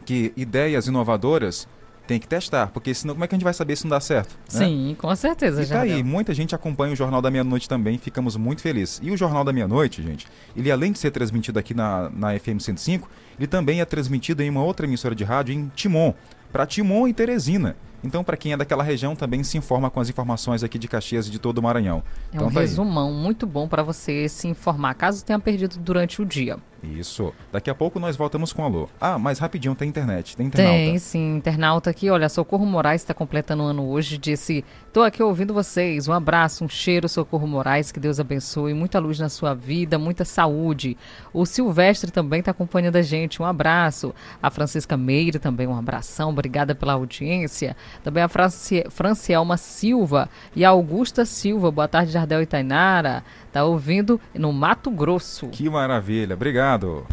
[0.06, 1.68] que ideias inovadoras
[2.08, 4.00] tem que testar, porque senão como é que a gente vai saber se não dá
[4.00, 4.38] certo?
[4.54, 4.66] né?
[4.66, 8.36] Sim, com certeza, E tá aí, muita gente acompanha o Jornal da Meia-Noite também, ficamos
[8.36, 9.00] muito felizes.
[9.02, 12.60] E o Jornal da Meia-Noite, gente, ele além de ser transmitido aqui na, na FM
[12.60, 16.14] 105, ele também é transmitido em uma outra emissora de rádio em Timon,
[16.52, 17.76] para Timon e Teresina.
[18.04, 21.28] Então, para quem é daquela região, também se informa com as informações aqui de Caxias
[21.28, 22.04] e de todo o Maranhão.
[22.32, 22.66] É então, um tá aí.
[22.66, 26.58] resumão muito bom para você se informar, caso tenha perdido durante o dia.
[26.84, 27.34] Isso.
[27.52, 28.90] Daqui a pouco nós voltamos com o alô.
[29.00, 30.78] Ah, mas rapidinho, tem internet, tem internauta.
[30.78, 31.36] Tem, sim.
[31.36, 36.08] Internauta aqui, olha, Socorro Moraes está completando um ano hoje, disse, tô aqui ouvindo vocês,
[36.08, 40.26] um abraço, um cheiro, Socorro Moraes, que Deus abençoe, muita luz na sua vida, muita
[40.26, 40.98] saúde.
[41.32, 44.14] O Silvestre também está acompanhando a gente, um abraço.
[44.42, 47.76] A Francisca Meire também, um abração, obrigada pela audiência.
[48.04, 53.64] Também a Franci Francielma Silva e a Augusta Silva, boa tarde, Jardel e Tainara, tá
[53.64, 55.50] ouvindo no Mato Grosso.
[55.50, 57.06] Que maravilha, obrigado.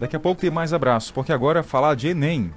[0.00, 2.52] Daqui a pouco tem mais abraços, porque agora é falar de Enem.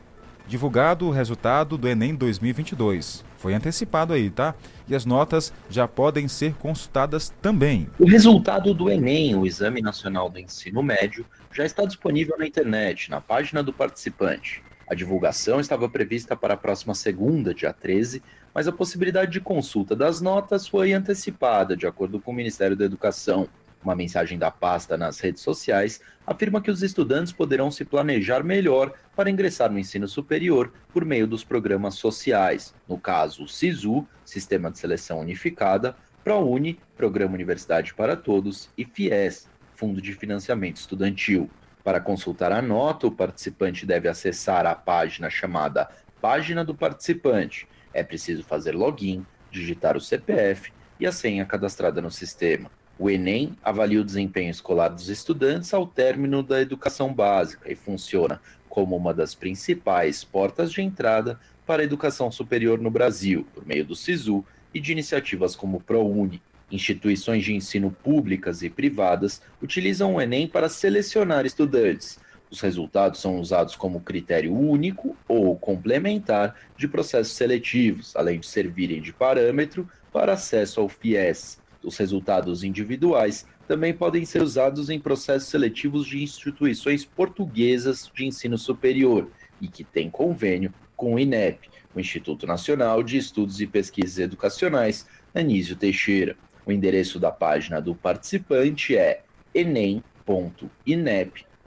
[0.47, 3.23] Divulgado o resultado do Enem 2022.
[3.37, 4.53] Foi antecipado aí, tá?
[4.87, 7.87] E as notas já podem ser consultadas também.
[7.97, 13.09] O resultado do Enem, o Exame Nacional do Ensino Médio, já está disponível na internet,
[13.09, 14.61] na página do participante.
[14.87, 18.21] A divulgação estava prevista para a próxima segunda, dia 13,
[18.53, 22.85] mas a possibilidade de consulta das notas foi antecipada, de acordo com o Ministério da
[22.85, 23.47] Educação.
[23.83, 28.93] Uma mensagem da pasta nas redes sociais afirma que os estudantes poderão se planejar melhor
[29.15, 34.69] para ingressar no ensino superior por meio dos programas sociais, no caso o SISU, Sistema
[34.69, 41.49] de Seleção Unificada, ProUni, Programa Universidade para Todos, e FIES, Fundo de Financiamento Estudantil.
[41.83, 45.89] Para consultar a nota, o participante deve acessar a página chamada
[46.21, 47.67] Página do Participante.
[47.93, 52.71] É preciso fazer login, digitar o CPF e a senha cadastrada no sistema.
[52.97, 58.39] O Enem avalia o desempenho escolar dos estudantes ao término da educação básica e funciona
[58.69, 63.83] como uma das principais portas de entrada para a educação superior no Brasil, por meio
[63.83, 66.41] do SISU e de iniciativas como o ProUni.
[66.71, 72.17] Instituições de ensino públicas e privadas utilizam o Enem para selecionar estudantes.
[72.51, 79.01] Os resultados são usados como critério único ou complementar de processos seletivos, além de servirem
[79.01, 81.61] de parâmetro para acesso ao FIES.
[81.81, 88.57] Os resultados individuais também podem ser usados em processos seletivos de instituições portuguesas de ensino
[88.57, 89.31] superior
[89.61, 95.07] e que têm convênio com o INEP, o Instituto Nacional de Estudos e Pesquisas Educacionais,
[95.33, 96.35] Anísio Teixeira.
[96.65, 99.23] O endereço da página do participante é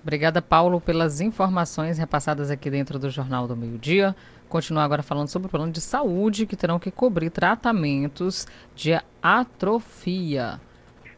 [0.02, 4.14] Obrigada, Paulo, pelas informações repassadas aqui dentro do Jornal do Meio Dia.
[4.56, 10.58] Continuar agora falando sobre o plano de saúde que terão que cobrir tratamentos de atrofia.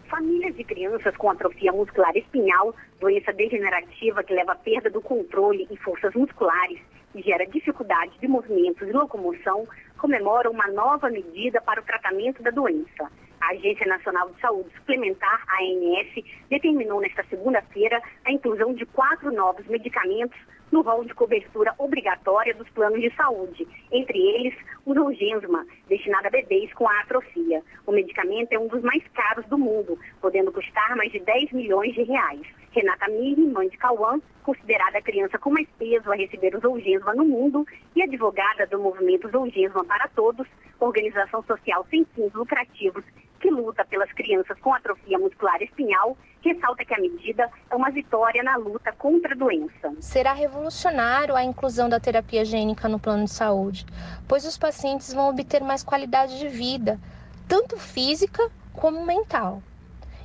[0.08, 5.68] Famílias de crianças com atrofia muscular espinhal, doença degenerativa que leva à perda do controle
[5.70, 6.80] e forças musculares
[7.14, 9.68] e gera dificuldade de movimentos e locomoção,
[9.98, 13.08] comemoram uma nova medida para o tratamento da doença.
[13.40, 19.66] A Agência Nacional de Saúde Suplementar, ANS, determinou nesta segunda-feira a inclusão de quatro novos
[19.66, 20.38] medicamentos
[20.70, 26.30] no rol de cobertura obrigatória dos planos de saúde, entre eles o Zolgensma, destinado a
[26.30, 27.62] bebês com atrofia.
[27.86, 31.94] O medicamento é um dos mais caros do mundo, podendo custar mais de 10 milhões
[31.94, 32.57] de reais.
[32.72, 37.14] Renata Miri, mãe de Cauã, considerada a criança com mais peso a receber o Zolgensma
[37.14, 40.46] no mundo e advogada do movimento Zolgensma para Todos,
[40.80, 43.04] organização social sem fins lucrativos
[43.40, 48.42] que luta pelas crianças com atrofia muscular espinhal, ressalta que a medida é uma vitória
[48.42, 49.94] na luta contra a doença.
[50.00, 53.86] Será revolucionário a inclusão da terapia gênica no plano de saúde,
[54.26, 56.98] pois os pacientes vão obter mais qualidade de vida,
[57.46, 59.62] tanto física como mental.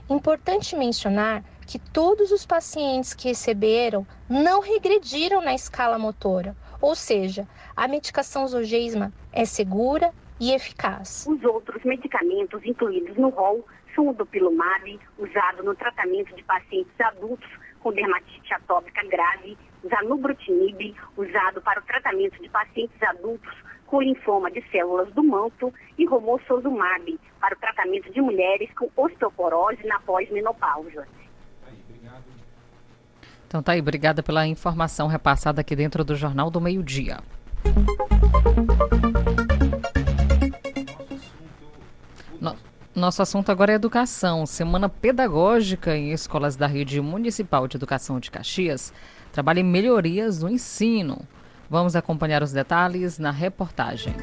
[0.10, 7.48] Importante mencionar que todos os pacientes que receberam não regrediram na escala motora, ou seja,
[7.76, 11.26] a medicação Zolgensma é segura e eficaz.
[11.28, 17.50] Os outros medicamentos incluídos no rol são o dupilumab, usado no tratamento de pacientes adultos
[17.80, 19.58] com dermatite atópica grave,
[19.88, 23.54] zanubrutinib, usado para o tratamento de pacientes adultos
[23.86, 29.86] com linfoma de células do manto, e romosozumab, para o tratamento de mulheres com osteoporose
[29.86, 31.08] na pós-menopausa.
[33.54, 37.20] Então tá aí, obrigada pela informação repassada aqui dentro do Jornal do Meio Dia.
[42.42, 42.56] No,
[42.96, 44.48] nosso assunto agora é educação.
[44.48, 48.92] Semana pedagógica em escolas da rede municipal de educação de Caxias
[49.32, 51.22] trabalha em melhorias no ensino.
[51.70, 54.16] Vamos acompanhar os detalhes na reportagem.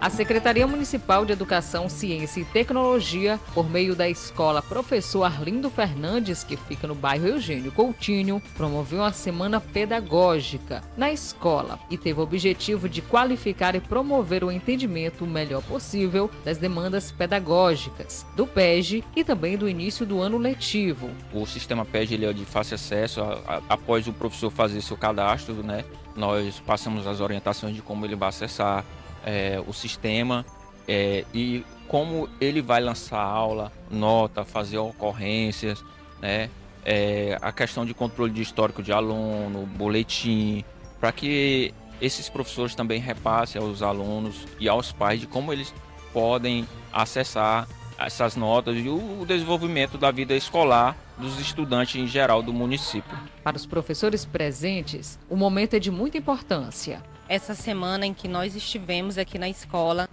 [0.00, 6.44] A Secretaria Municipal de Educação, Ciência e Tecnologia, por meio da escola Professor Arlindo Fernandes,
[6.44, 12.22] que fica no bairro Eugênio Coutinho, promoveu uma semana pedagógica na escola e teve o
[12.22, 19.02] objetivo de qualificar e promover o entendimento o melhor possível das demandas pedagógicas do PEG
[19.16, 21.10] e também do início do ano letivo.
[21.32, 24.96] O sistema PEG ele é de fácil acesso a, a, após o professor fazer seu
[24.96, 25.84] cadastro, né?
[26.14, 28.84] Nós passamos as orientações de como ele vai acessar
[29.26, 30.46] é, o sistema
[30.86, 35.84] é, e como ele vai lançar aula, nota, fazer ocorrências,
[36.20, 36.48] né?
[36.84, 40.64] É, a questão de controle de histórico de aluno, boletim,
[41.00, 45.74] para que esses professores também repassem aos alunos e aos pais de como eles
[46.12, 47.66] podem acessar
[47.98, 53.18] essas notas e o desenvolvimento da vida escolar dos estudantes em geral do município.
[53.42, 58.54] Para os professores presentes, o momento é de muita importância essa semana em que nós
[58.54, 60.08] estivemos aqui na escola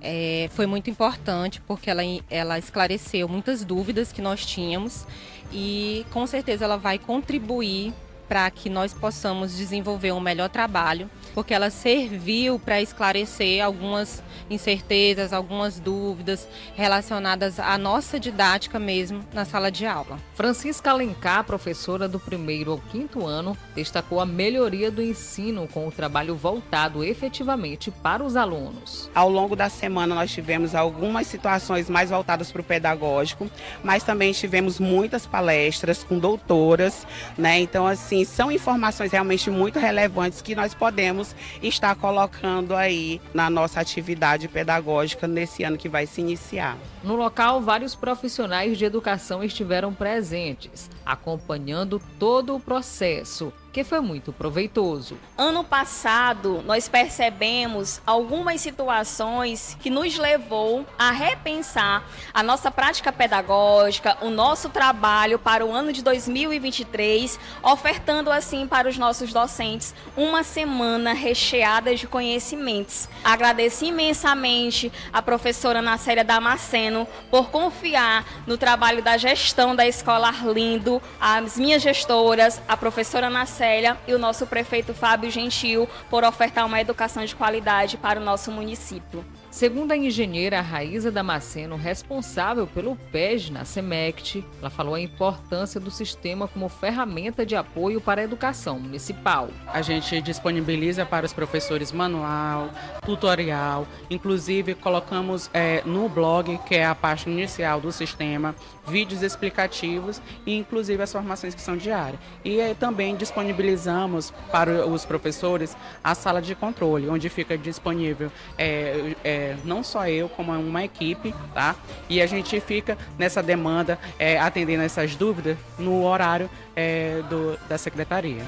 [0.00, 5.06] é, foi muito importante porque ela, ela esclareceu muitas dúvidas que nós tínhamos
[5.52, 7.92] e com certeza ela vai contribuir
[8.28, 15.32] para que nós possamos desenvolver um melhor trabalho, porque ela serviu para esclarecer algumas incertezas,
[15.32, 20.18] algumas dúvidas relacionadas à nossa didática mesmo na sala de aula.
[20.34, 25.92] Francisca Alencar, professora do primeiro ao quinto ano, destacou a melhoria do ensino com o
[25.92, 29.10] trabalho voltado efetivamente para os alunos.
[29.14, 33.50] Ao longo da semana nós tivemos algumas situações mais voltadas para o pedagógico,
[33.82, 37.06] mas também tivemos muitas palestras com doutoras,
[37.36, 37.60] né?
[37.60, 43.80] Então assim, são informações realmente muito relevantes que nós podemos estar colocando aí na nossa
[43.80, 46.76] atividade pedagógica nesse ano que vai se iniciar.
[47.02, 54.32] No local, vários profissionais de educação estiveram presentes, acompanhando todo o processo que foi muito
[54.32, 55.16] proveitoso.
[55.36, 62.04] Ano passado, nós percebemos algumas situações que nos levou a repensar
[62.34, 68.88] a nossa prática pedagógica, o nosso trabalho para o ano de 2023, ofertando assim para
[68.88, 73.08] os nossos docentes uma semana recheada de conhecimentos.
[73.22, 80.97] Agradeço imensamente a professora Nacélia Damasceno por confiar no trabalho da gestão da Escola Arlindo,
[81.20, 86.66] as minhas gestoras, a professora Nacélia Célia e o nosso prefeito Fábio Gentil por ofertar
[86.66, 89.24] uma educação de qualidade para o nosso município.
[89.58, 95.90] Segundo a engenheira Raíza Damasceno, responsável pelo PEG na SEMECT, ela falou a importância do
[95.90, 99.48] sistema como ferramenta de apoio para a educação municipal.
[99.66, 102.70] A gente disponibiliza para os professores manual,
[103.04, 108.54] tutorial, inclusive colocamos é, no blog, que é a parte inicial do sistema,
[108.86, 112.20] vídeos explicativos e inclusive as formações que são diárias.
[112.44, 119.47] E é, também disponibilizamos para os professores a sala de controle, onde fica disponível é,
[119.64, 121.74] não só eu, como é uma equipe, tá?
[122.08, 127.78] E a gente fica nessa demanda, é, atendendo essas dúvidas no horário é, do, da
[127.78, 128.42] secretaria.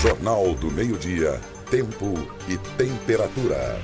[0.00, 1.40] Jornal do Meio-Dia,
[1.70, 2.14] Tempo
[2.48, 3.78] e Temperatura.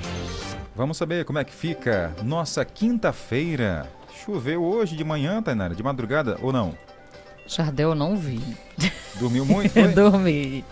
[0.75, 3.89] Vamos saber como é que fica nossa quinta-feira.
[4.25, 5.75] Choveu hoje de manhã, Tainara?
[5.75, 6.73] De madrugada ou não?
[7.47, 8.41] Jardel, eu não vi.
[9.19, 9.71] Dormiu muito?
[9.73, 9.87] Foi?
[9.89, 10.65] Dormi.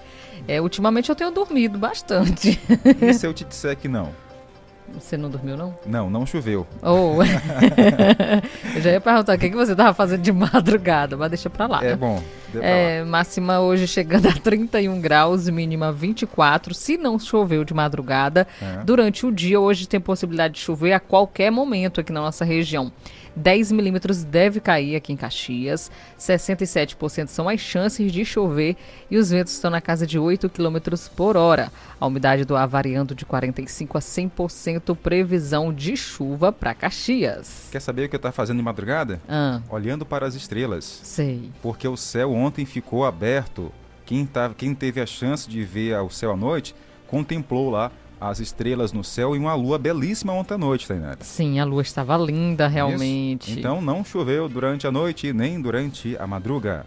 [0.47, 2.59] É, ultimamente eu tenho dormido bastante.
[3.01, 4.11] E se eu te disser que não?
[4.93, 5.75] Você não dormiu, não?
[5.85, 6.67] Não, não choveu.
[6.81, 7.17] Oh.
[8.75, 11.65] eu já ia perguntar o que, que você estava fazendo de madrugada, mas deixa pra
[11.65, 11.83] lá.
[11.83, 12.21] É bom.
[12.61, 16.73] É, máxima hoje chegando a 31 graus, mínima 24.
[16.73, 18.83] Se não choveu de madrugada, É.
[18.83, 22.91] durante o dia hoje tem possibilidade de chover a qualquer momento aqui na nossa região.
[23.35, 25.89] 10 milímetros deve cair aqui em Caxias,
[26.19, 28.75] 67% são as chances de chover
[29.09, 31.71] e os ventos estão na casa de 8 quilômetros por hora.
[31.99, 37.69] A umidade do ar variando de 45% a 100%, previsão de chuva para Caxias.
[37.71, 39.19] Quer saber o que eu estava fazendo de madrugada?
[39.27, 39.61] Ah.
[39.69, 40.99] Olhando para as estrelas.
[41.03, 41.49] Sei.
[41.61, 43.71] Porque o céu ontem ficou aberto.
[44.05, 46.75] Quem, tava, quem teve a chance de ver o céu à noite,
[47.07, 51.17] contemplou lá as estrelas no céu e uma lua belíssima ontem à noite, Tainara.
[51.21, 53.49] Sim, a lua estava linda realmente.
[53.49, 53.59] Isso?
[53.59, 56.85] Então não choveu durante a noite nem durante a madruga.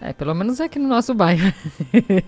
[0.00, 1.52] É, pelo menos aqui no nosso bairro.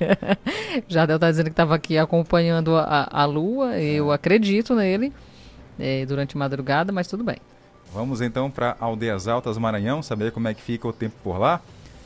[0.86, 5.10] Jardel tá dizendo que estava aqui acompanhando a, a lua, eu acredito nele,
[5.78, 7.38] é, durante a madrugada, mas tudo bem.
[7.94, 11.62] Vamos então para Aldeias Altas, Maranhão, saber como é que fica o tempo por lá.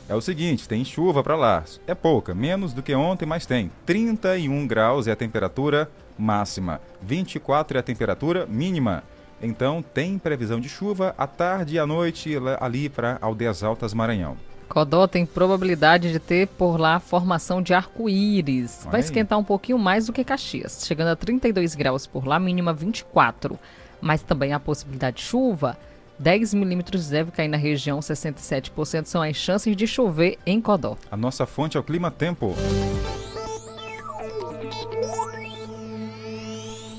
[0.09, 1.63] É o seguinte, tem chuva para lá.
[1.85, 3.69] É pouca, menos do que ontem, mas tem.
[3.85, 9.03] 31 graus é a temperatura máxima, 24 é a temperatura mínima.
[9.41, 14.37] Então tem previsão de chuva à tarde e à noite ali para Aldeias Altas, Maranhão.
[14.69, 18.87] Codó tem probabilidade de ter por lá formação de arco-íris.
[18.89, 22.73] Vai esquentar um pouquinho mais do que Caxias, chegando a 32 graus por lá, mínima
[22.73, 23.57] 24.
[24.01, 25.77] Mas também há possibilidade de chuva.
[26.19, 30.97] 10 milímetros deve cair na região, 67% são as chances de chover em Codó.
[31.11, 32.55] A nossa fonte é o Clima Tempo.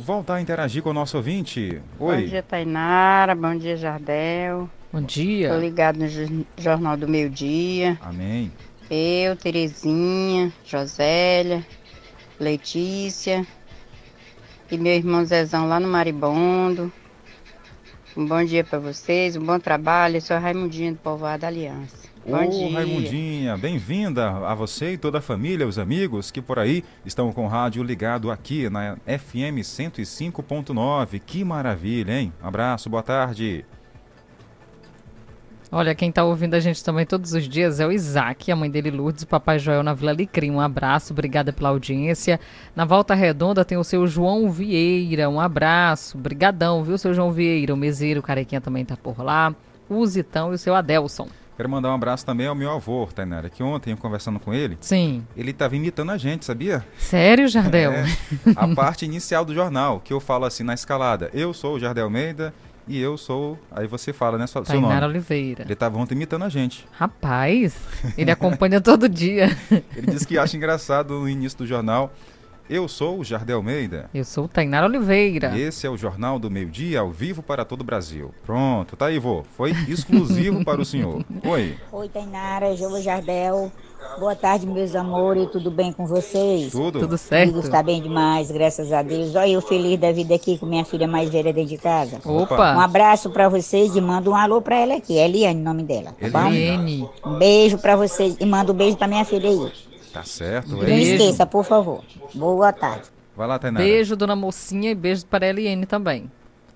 [0.05, 1.83] Voltar a interagir com o nosso ouvinte.
[1.99, 2.17] Oi.
[2.23, 3.35] Bom dia, Tainara.
[3.35, 4.71] Bom dia, Jardel.
[4.91, 5.51] Bom dia.
[5.51, 7.99] Tô ligado no Jor- Jornal do Meio Dia.
[8.01, 8.51] Amém.
[8.91, 11.67] Eu, Terezinha, Josélia,
[12.41, 13.47] Letícia
[14.71, 16.91] e meu irmão Zezão lá no Maribondo.
[18.19, 20.17] Um bom dia para vocês, um bom trabalho.
[20.17, 22.09] Eu sou a Raimundinha do Povoado Aliança.
[22.27, 22.73] Bom Ô, dia.
[22.73, 27.45] Raimundinha, bem-vinda a você e toda a família, os amigos que por aí estão com
[27.45, 31.23] o rádio ligado aqui na FM 105.9.
[31.25, 32.33] Que maravilha, hein?
[32.43, 33.65] Abraço, boa tarde.
[35.71, 38.71] Olha, quem tá ouvindo a gente também todos os dias é o Isaac, a mãe
[38.71, 40.51] dele Lourdes, o papai Joel na Vila Alecrim.
[40.51, 42.41] Um abraço, obrigada pela audiência.
[42.75, 47.75] Na Volta Redonda tem o seu João Vieira, um abraço, brigadão, viu, seu João Vieira?
[47.75, 49.55] O Meseiro, o Carequinha também tá por lá,
[49.91, 51.29] o Zitão e o seu Adelson.
[51.55, 55.27] Quero mandar um abraço também ao meu avô, Tainara, que ontem, conversando com ele, Sim.
[55.37, 56.87] ele estava imitando a gente, sabia?
[56.97, 57.93] Sério, Jardel?
[57.93, 58.07] É,
[58.55, 61.29] a parte inicial do jornal, que eu falo assim na escalada.
[61.35, 62.55] Eu sou o Jardel Almeida
[62.89, 63.59] e eu sou.
[63.71, 64.47] Aí você fala, né?
[64.47, 64.87] Seu, seu nome.
[64.87, 65.63] Tainara Oliveira.
[65.63, 66.87] Ele estava ontem imitando a gente.
[66.93, 67.77] Rapaz,
[68.17, 69.57] ele acompanha todo dia.
[69.95, 72.13] Ele disse que acha engraçado no início do jornal.
[72.69, 74.11] Eu sou o Jardel Almeida.
[74.13, 75.57] Eu sou o Tainara Oliveira.
[75.57, 78.35] E esse é o Jornal do Meio Dia, ao vivo para todo o Brasil.
[78.45, 79.43] Pronto, tá aí, vô.
[79.57, 81.25] Foi exclusivo para o senhor.
[81.45, 81.79] Oi.
[81.91, 83.73] Oi, Tainara, Jova Jardel.
[84.17, 86.73] Boa tarde, meus amores, tudo bem com vocês?
[86.73, 87.01] Tudo.
[87.01, 87.53] Tudo certo.
[87.53, 89.35] Tudo está bem demais, graças a Deus.
[89.37, 92.19] Olha eu feliz da vida aqui com minha filha mais velha dentro de casa.
[92.25, 92.77] Opa.
[92.77, 96.13] Um abraço para vocês e mando um alô para ela aqui, Eliane, o nome dela,
[96.13, 96.49] tá bom?
[96.49, 97.09] Eliane.
[97.25, 99.73] Um beijo para vocês e manda um beijo para minha filha aí.
[100.13, 101.03] Tá certo, não hein?
[101.03, 102.03] esqueça, por favor.
[102.35, 103.09] Boa tarde.
[103.37, 103.85] Vai lá, Tainara.
[103.85, 106.29] Beijo, dona Mocinha, e beijo para a Eliane também.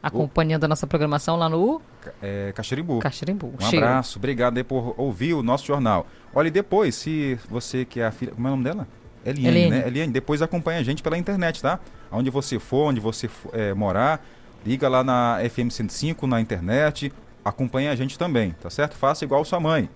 [0.03, 1.80] Acompanhando a nossa programação lá no
[2.20, 2.98] É, Caxirimbu.
[2.98, 3.55] Caxirimbu.
[3.61, 3.86] Um Cheiro.
[3.86, 6.07] abraço, obrigado aí por ouvir o nosso jornal.
[6.34, 8.32] Olha, e depois, se você que é a filha.
[8.32, 8.88] Como é o nome dela?
[9.24, 9.70] Eliane, Eliane.
[9.82, 9.86] né?
[9.86, 11.78] Eliane, depois acompanha a gente pela internet, tá?
[12.11, 14.20] Onde você for, onde você for, é, morar,
[14.66, 17.12] liga lá na FM 105 na internet,
[17.44, 18.96] acompanha a gente também, tá certo?
[18.96, 19.88] Faça igual sua mãe.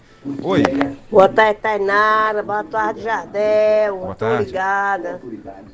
[0.43, 0.63] Oi.
[1.11, 2.43] Boa tarde, Tainara.
[2.43, 3.97] Boa tarde, Jardel.
[3.97, 4.47] Boa Tô tarde.
[4.47, 5.21] ligada.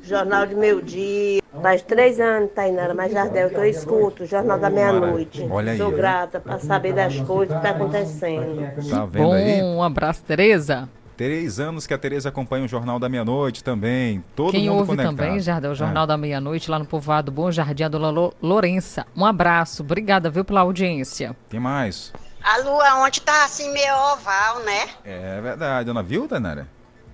[0.03, 1.41] Jornal de Meio Dia.
[1.61, 5.47] Faz três anos, Tainara, mas Jardel, que eu escuto o Jornal da Meia-Noite.
[5.49, 8.61] Olha aí, Sou grata para saber das coisas que tá acontecendo.
[8.89, 9.61] Tá vendo Bom, aí?
[9.61, 10.89] um abraço, Tereza.
[11.15, 14.23] Três anos que a Tereza acompanha o Jornal da Meia-Noite também.
[14.35, 15.15] Todo Quem mundo ouve conectado.
[15.15, 15.75] também, Jardel, o É.
[15.77, 19.05] Jornal da Meia-Noite, lá no povoado Bom Jardim, a dona Lo- Lourença.
[19.15, 21.35] Um abraço, obrigada, viu, pela audiência.
[21.49, 22.11] Tem mais.
[22.43, 24.89] A lua ontem tá assim meio oval, né?
[25.05, 26.67] É verdade, dona viu, Tainara?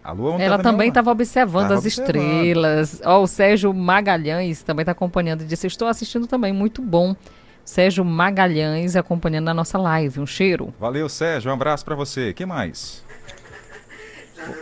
[0.03, 2.15] A lua ontem Ela tava também estava observando Tava as observando.
[2.15, 3.01] estrelas.
[3.05, 7.15] Ó, o Sérgio Magalhães também está acompanhando e disse: Estou assistindo também, muito bom.
[7.63, 10.19] Sérgio Magalhães acompanhando a nossa live.
[10.19, 10.73] Um cheiro.
[10.79, 11.51] Valeu, Sérgio.
[11.51, 12.33] Um abraço pra você.
[12.33, 13.05] que mais?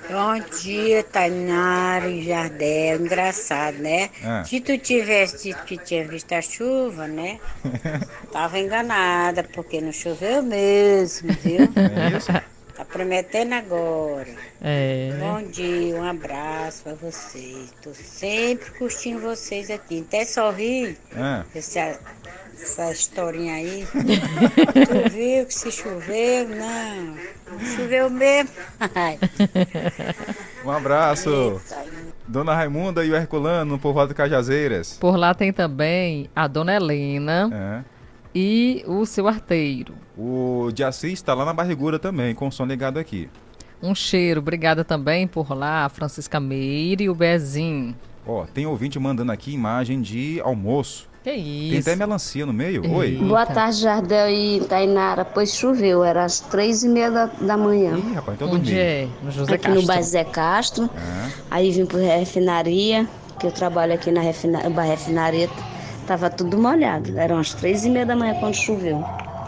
[0.09, 3.01] Bom dia, Tainara e Jardel.
[3.01, 4.09] Engraçado, né?
[4.23, 4.43] Ah.
[4.43, 7.39] Se tu tivesse dito que tinha visto a chuva, né?
[8.31, 11.69] Tava enganada, porque não choveu mesmo, viu?
[11.75, 12.31] É isso?
[12.75, 14.29] Tá prometendo agora.
[14.61, 15.11] É.
[15.19, 17.73] Bom dia, um abraço pra vocês.
[17.81, 20.05] Tô sempre curtindo vocês aqui.
[20.07, 20.95] Até sorri.
[21.15, 21.43] Ah.
[21.55, 21.99] Essa,
[22.61, 23.87] essa historinha aí.
[23.93, 26.49] tu viu que se choveu?
[26.49, 27.17] Não.
[27.75, 28.51] Choveu mesmo.
[30.65, 31.61] Um abraço.
[32.27, 34.97] Dona Raimunda e o Herculano, no povoado de Cajazeiras.
[34.99, 37.85] Por lá tem também a dona Helena
[38.35, 39.95] e o seu arteiro.
[40.17, 43.29] O de Assis está lá na barrigura também, com o som ligado aqui.
[43.81, 47.95] Um cheiro, obrigada também por lá, a Francisca Meire e o Bezinho.
[48.25, 51.07] Ó, tem ouvinte mandando aqui imagem de almoço.
[51.27, 51.89] Que Tem isso?
[51.89, 52.89] até melancia no meio.
[52.89, 53.17] Oi.
[53.17, 55.25] Boa tarde, Jardel e Tainara.
[55.25, 57.97] Pois choveu, era às três e meia da, da manhã.
[57.97, 58.73] Ih, rapaz, então dormi.
[58.73, 59.09] é?
[59.21, 59.81] No José aqui Castro.
[59.81, 60.89] no bairro Zé Castro.
[60.95, 61.29] Ah.
[61.51, 63.05] Aí vim para refinaria,
[63.41, 65.49] que eu trabalho aqui na refina, bairro refinaria.
[66.07, 67.17] Tava tudo molhado.
[67.19, 69.03] Eram as três e meia da manhã quando choveu.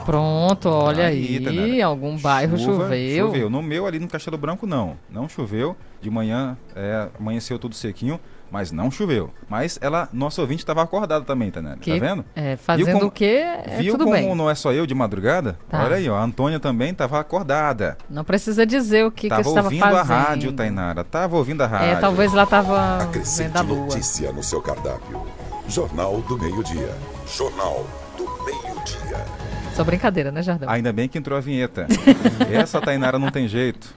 [0.05, 1.86] Pronto, olha aí, Tainara.
[1.86, 3.27] algum bairro Chuva, choveu.
[3.27, 3.49] Choveu.
[3.49, 4.97] No meu, ali no Castelo Branco, não.
[5.09, 5.77] Não choveu.
[6.02, 8.20] De manhã, é, amanheceu tudo sequinho,
[8.50, 9.32] mas não choveu.
[9.50, 11.76] Mas ela, nosso ouvinte, estava acordado também, Tanera.
[11.76, 12.24] Tá Que- vendo?
[12.36, 13.43] é, fazendo como- o quê?
[13.66, 14.34] É, Viu tudo como bem.
[14.34, 15.60] não é só eu de madrugada?
[15.70, 15.84] Tá.
[15.84, 16.16] Olha aí, ó.
[16.16, 17.97] A Antônia também estava acordada.
[18.10, 19.97] Não precisa dizer o que, que tava eu estava ouvindo fazendo.
[20.00, 21.04] a rádio, Tainara.
[21.04, 21.88] Tava ouvindo a rádio.
[21.89, 23.86] É, talvez ela estava Acrescente vendo a lua.
[23.88, 25.22] notícia no seu cardápio.
[25.68, 26.95] Jornal do Meio-Dia.
[27.28, 27.86] Jornal
[28.18, 29.26] do Meio-Dia.
[29.76, 30.70] Só brincadeira, né, Jardel?
[30.70, 31.86] Ainda bem que entrou a vinheta.
[32.52, 33.93] Essa Tainara não tem jeito.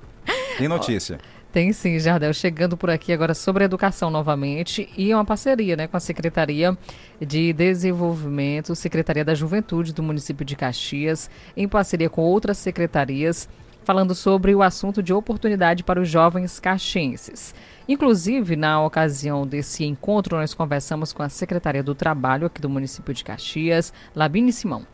[0.58, 1.18] Tem notícia.
[1.52, 2.32] Tem sim, Jardel.
[2.32, 6.76] Chegando por aqui agora sobre educação novamente e uma parceria né, com a Secretaria
[7.20, 13.50] de Desenvolvimento, Secretaria da Juventude do município de Caxias, em parceria com outras secretarias,
[13.84, 17.54] falando sobre o assunto de oportunidade para os jovens caxienses.
[17.86, 23.12] Inclusive, na ocasião desse encontro, nós conversamos com a Secretaria do Trabalho aqui do município
[23.12, 24.86] de Caxias, Labine Simão.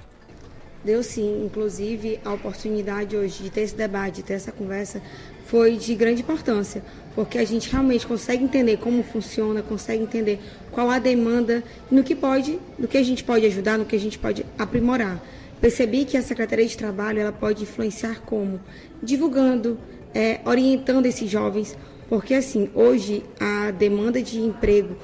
[0.84, 5.02] Deu sim, inclusive a oportunidade hoje de ter esse debate, de ter essa conversa,
[5.48, 6.82] foi de grande importância,
[7.14, 10.38] porque a gente realmente consegue entender como funciona, consegue entender
[10.70, 13.98] qual a demanda, no que pode, no que a gente pode ajudar, no que a
[13.98, 15.18] gente pode aprimorar.
[15.58, 18.60] Percebi que a Secretaria de Trabalho ela pode influenciar como
[19.02, 19.78] divulgando,
[20.14, 21.76] é, orientando esses jovens,
[22.10, 24.96] porque assim hoje a demanda de emprego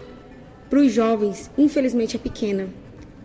[0.69, 2.69] para os jovens, infelizmente, é pequena,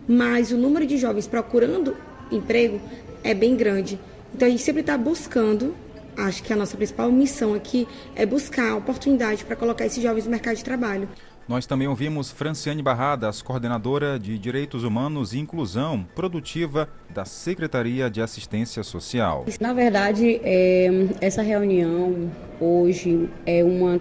[0.08, 1.94] mas o número de jovens procurando
[2.32, 2.80] emprego
[3.22, 4.00] é bem grande.
[4.34, 5.74] Então a gente sempre está buscando,
[6.16, 10.30] acho que a nossa principal missão aqui é buscar oportunidade para colocar esses jovens no
[10.30, 11.08] mercado de trabalho.
[11.50, 18.22] Nós também ouvimos Franciane Barradas, coordenadora de Direitos Humanos e Inclusão Produtiva da Secretaria de
[18.22, 19.46] Assistência Social.
[19.60, 22.30] Na verdade, é, essa reunião
[22.60, 24.00] hoje é uma,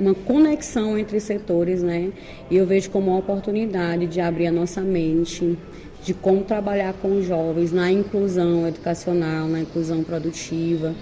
[0.00, 2.10] uma conexão entre setores, né?
[2.50, 5.56] E eu vejo como uma oportunidade de abrir a nossa mente,
[6.02, 10.92] de como trabalhar com os jovens na inclusão educacional, na inclusão produtiva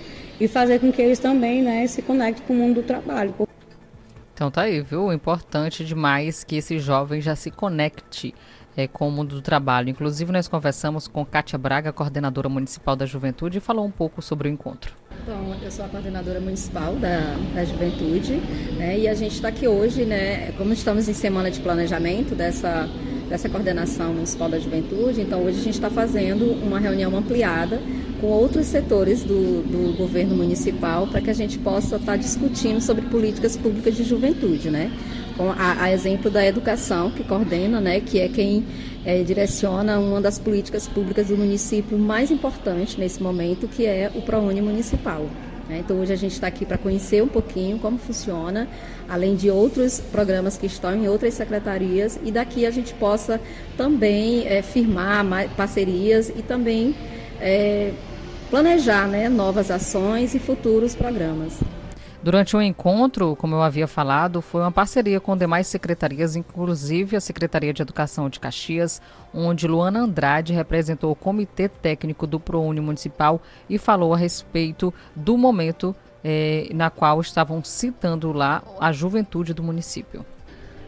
[0.41, 3.34] e fazer com que eles também né, se conectem com o mundo do trabalho.
[4.34, 5.12] Então tá aí, viu?
[5.12, 8.34] Importante demais que esse jovem já se conecte
[8.76, 9.89] é, com o mundo do trabalho.
[9.89, 14.49] Inclusive, nós conversamos com Kátia Braga, coordenadora municipal da juventude, e falou um pouco sobre
[14.49, 14.95] o encontro.
[15.26, 17.18] Bom, eu sou a coordenadora municipal da,
[17.53, 18.36] da juventude
[18.78, 22.89] né, e a gente está aqui hoje, né, como estamos em semana de planejamento dessa,
[23.29, 27.81] dessa coordenação municipal da juventude, então hoje a gente está fazendo uma reunião ampliada
[28.20, 33.03] com outros setores do, do governo municipal para que a gente possa estar discutindo sobre
[33.07, 34.91] políticas públicas de juventude, né?
[35.37, 38.64] Com a, a exemplo da educação, que coordena, né, que é quem
[39.05, 44.22] é, direciona uma das políticas públicas do município mais importante nesse momento, que é o
[44.22, 45.26] ProUni Municipal.
[45.69, 45.79] Né?
[45.81, 48.66] Então hoje a gente está aqui para conhecer um pouquinho como funciona,
[49.09, 53.41] além de outros programas que estão em outras secretarias, e daqui a gente possa
[53.77, 55.25] também é, firmar
[55.57, 56.95] parcerias e também
[57.41, 57.93] é,
[58.51, 61.59] planejar né, novas ações e futuros programas.
[62.29, 67.22] Durante o encontro, como eu havia falado, foi uma parceria com demais secretarias, inclusive a
[67.22, 69.01] Secretaria de Educação de Caxias,
[69.33, 75.39] onde Luana Andrade representou o Comitê Técnico do ProUni Municipal e falou a respeito do
[75.39, 80.22] momento eh, na qual estavam citando lá a juventude do município.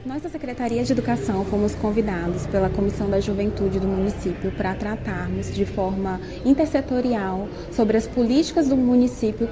[0.04, 5.54] Nós da Secretaria de Educação fomos convidados pela Comissão da Juventude do município para tratarmos
[5.54, 9.46] de forma intersetorial sobre as políticas do município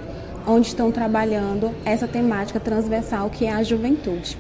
[0.49, 4.39] onde estão trabalhando essa temática transversal que é a juventude.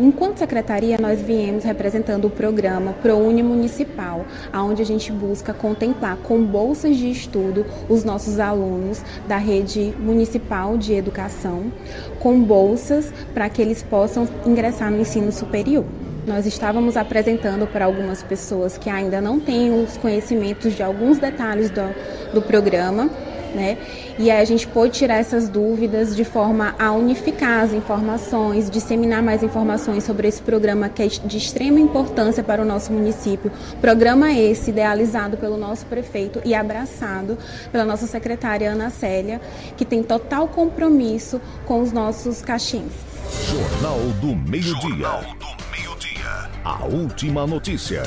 [0.00, 6.42] Enquanto secretaria, nós viemos representando o programa ProUni Municipal, onde a gente busca contemplar com
[6.42, 11.70] bolsas de estudo os nossos alunos da rede municipal de educação,
[12.18, 15.84] com bolsas para que eles possam ingressar no ensino superior.
[16.26, 21.68] Nós estávamos apresentando para algumas pessoas que ainda não têm os conhecimentos de alguns detalhes
[21.68, 21.94] do,
[22.32, 23.10] do programa
[23.54, 23.78] né?
[24.18, 29.22] E aí a gente pôde tirar essas dúvidas de forma a unificar as informações, disseminar
[29.22, 33.50] mais informações sobre esse programa que é de extrema importância para o nosso município.
[33.80, 37.38] Programa esse idealizado pelo nosso prefeito e abraçado
[37.70, 39.40] pela nossa secretária Ana Célia,
[39.76, 43.14] que tem total compromisso com os nossos caxienses.
[43.48, 44.74] Jornal do Meio-Dia.
[44.80, 46.50] Jornal do Meio-Dia.
[46.64, 48.02] A última notícia.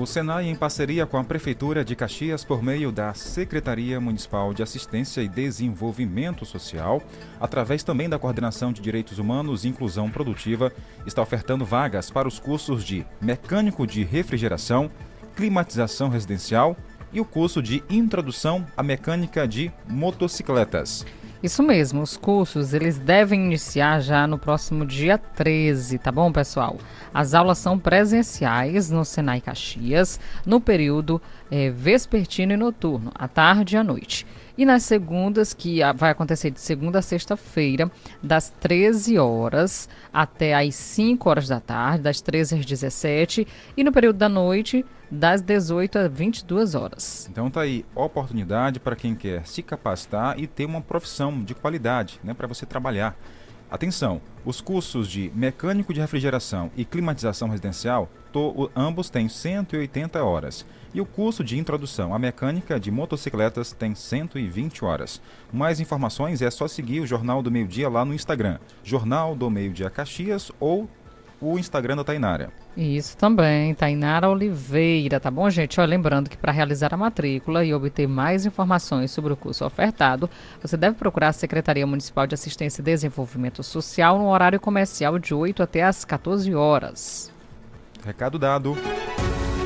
[0.00, 4.62] O Senai, em parceria com a Prefeitura de Caxias, por meio da Secretaria Municipal de
[4.62, 7.02] Assistência e Desenvolvimento Social,
[7.38, 10.72] através também da Coordenação de Direitos Humanos e Inclusão Produtiva,
[11.04, 14.90] está ofertando vagas para os cursos de Mecânico de Refrigeração,
[15.36, 16.78] Climatização Residencial
[17.12, 21.04] e o curso de Introdução à Mecânica de Motocicletas.
[21.42, 26.76] Isso mesmo, os cursos eles devem iniciar já no próximo dia 13, tá bom, pessoal?
[27.14, 31.20] As aulas são presenciais no Senai Caxias, no período
[31.50, 34.26] é, vespertino e noturno, à tarde e à noite.
[34.58, 37.90] E nas segundas, que vai acontecer de segunda a sexta-feira,
[38.22, 43.92] das 13 horas até às 5 horas da tarde, das 13 às 17, e no
[43.92, 47.28] período da noite, das 18 às 22 horas.
[47.30, 52.20] Então tá aí, oportunidade para quem quer se capacitar e ter uma profissão de qualidade,
[52.22, 53.16] né, para você trabalhar.
[53.70, 58.10] Atenção, os cursos de mecânico de refrigeração e climatização residencial,
[58.74, 60.66] ambos têm 180 horas.
[60.92, 65.22] E o curso de introdução à mecânica de motocicletas tem 120 horas.
[65.52, 69.48] Mais informações é só seguir o Jornal do Meio Dia lá no Instagram, Jornal do
[69.48, 70.90] Meio Dia Caxias ou
[71.40, 72.50] o Instagram da Tainara.
[72.76, 75.80] Isso também, Tainara Oliveira, tá bom, gente?
[75.80, 80.28] Ó, lembrando que para realizar a matrícula e obter mais informações sobre o curso ofertado,
[80.60, 85.34] você deve procurar a Secretaria Municipal de Assistência e Desenvolvimento Social no horário comercial de
[85.34, 87.32] 8 até às 14 horas.
[88.04, 88.76] Recado dado.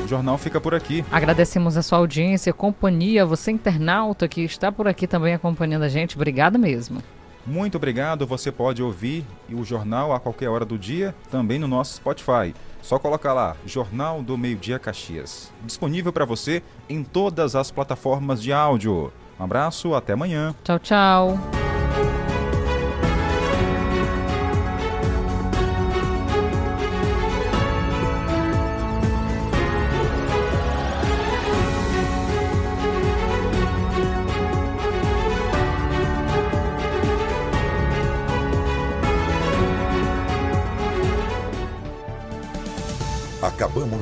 [0.03, 1.03] O jornal fica por aqui.
[1.11, 6.15] Agradecemos a sua audiência, companhia, você internauta que está por aqui também acompanhando a gente.
[6.15, 7.01] Obrigada mesmo.
[7.45, 8.25] Muito obrigado.
[8.25, 12.53] Você pode ouvir o jornal a qualquer hora do dia, também no nosso Spotify.
[12.81, 15.51] Só colocar lá, Jornal do Meio Dia Caxias.
[15.63, 19.11] Disponível para você em todas as plataformas de áudio.
[19.39, 20.55] Um abraço, até amanhã.
[20.63, 21.64] Tchau, tchau.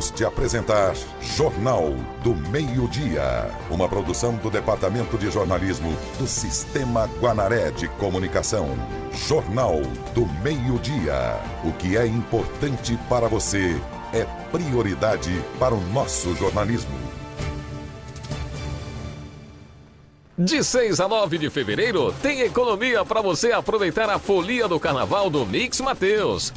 [0.03, 1.93] Acabamos de apresentar Jornal
[2.23, 8.67] do Meio-Dia, uma produção do Departamento de Jornalismo do Sistema Guanaré de Comunicação.
[9.27, 9.81] Jornal
[10.13, 11.39] do Meio-Dia.
[11.63, 13.79] O que é importante para você
[14.11, 16.97] é prioridade para o nosso jornalismo.
[20.37, 25.29] De 6 a 9 de fevereiro, tem economia para você aproveitar a folia do carnaval
[25.29, 26.51] do Mix Mateus.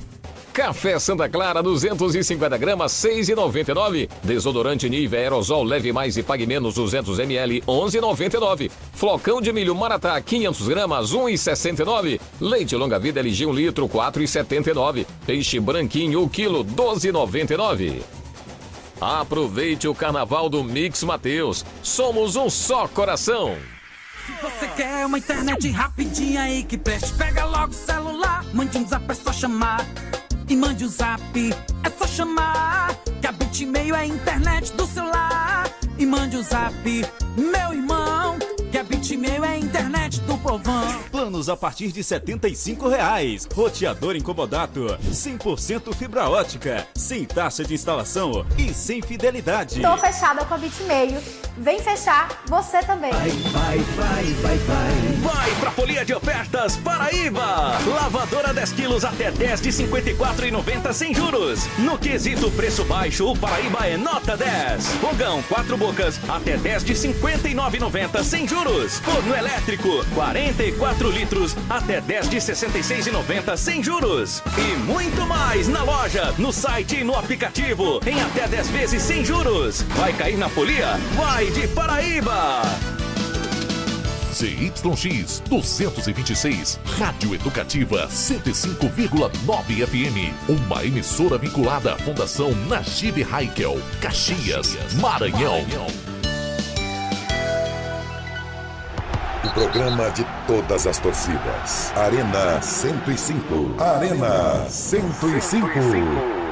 [0.57, 4.09] Café Santa Clara 250 gramas 6,99.
[4.25, 8.71] Desodorante Nive Aerosol leve mais e pague menos 200 ml 11,99.
[8.95, 12.19] Flocão de milho Maratá 500 gramas 1,69.
[12.41, 15.05] Leite longa vida LG 1 litro 4,79.
[15.27, 18.01] Peixe branquinho o quilo 12,99.
[18.99, 21.67] Aproveite o carnaval do Mix Mateus.
[21.83, 23.59] Somos um só coração.
[24.25, 28.89] Se você quer uma internet rapidinha aí que preste, pega logo o celular, mande um
[28.89, 29.87] zap, é só chamar
[30.49, 31.21] e mande o um zap.
[31.83, 35.71] É só chamar que a Bitmail é a internet do celular.
[35.99, 36.75] E mande o um zap,
[37.37, 38.46] meu irmão.
[39.17, 40.87] Bitmail é a internet do povão.
[41.11, 43.49] Planos a partir de 75 reais.
[43.53, 44.87] Roteador incomodato.
[45.11, 46.87] 100% fibra ótica.
[46.95, 49.81] Sem taxa de instalação e sem fidelidade.
[49.81, 51.19] Tô fechada com a Bitmail.
[51.57, 53.11] Vem fechar você também.
[53.11, 54.97] Vai, vai, vai, vai, vai.
[55.23, 57.79] Vai pra Folia de Ofertas Paraíba.
[57.87, 61.67] Lavadora 10 quilos até 10 de 54,90 sem juros.
[61.79, 64.87] No quesito preço baixo, o Paraíba é nota 10.
[64.97, 69.01] Fogão 4 bocas até 10 de 59,90 sem juros.
[69.07, 74.43] Forno elétrico 44 litros até 10 de 66,90 sem juros.
[74.59, 79.25] E muito mais na loja, no site e no aplicativo em até 10 vezes sem
[79.25, 79.83] juros.
[79.97, 80.99] Vai cair na folia?
[81.15, 82.63] Vai de Paraíba!
[84.35, 90.35] ZYX 226, Rádio Educativa 105,9 FM.
[90.47, 95.65] Uma emissora vinculada à Fundação Najib Haikel, Caxias, Maranhão.
[95.65, 96.16] O
[99.57, 101.91] programa de todas as torcidas.
[101.97, 103.83] Arena 105.
[103.83, 106.46] Arena 105.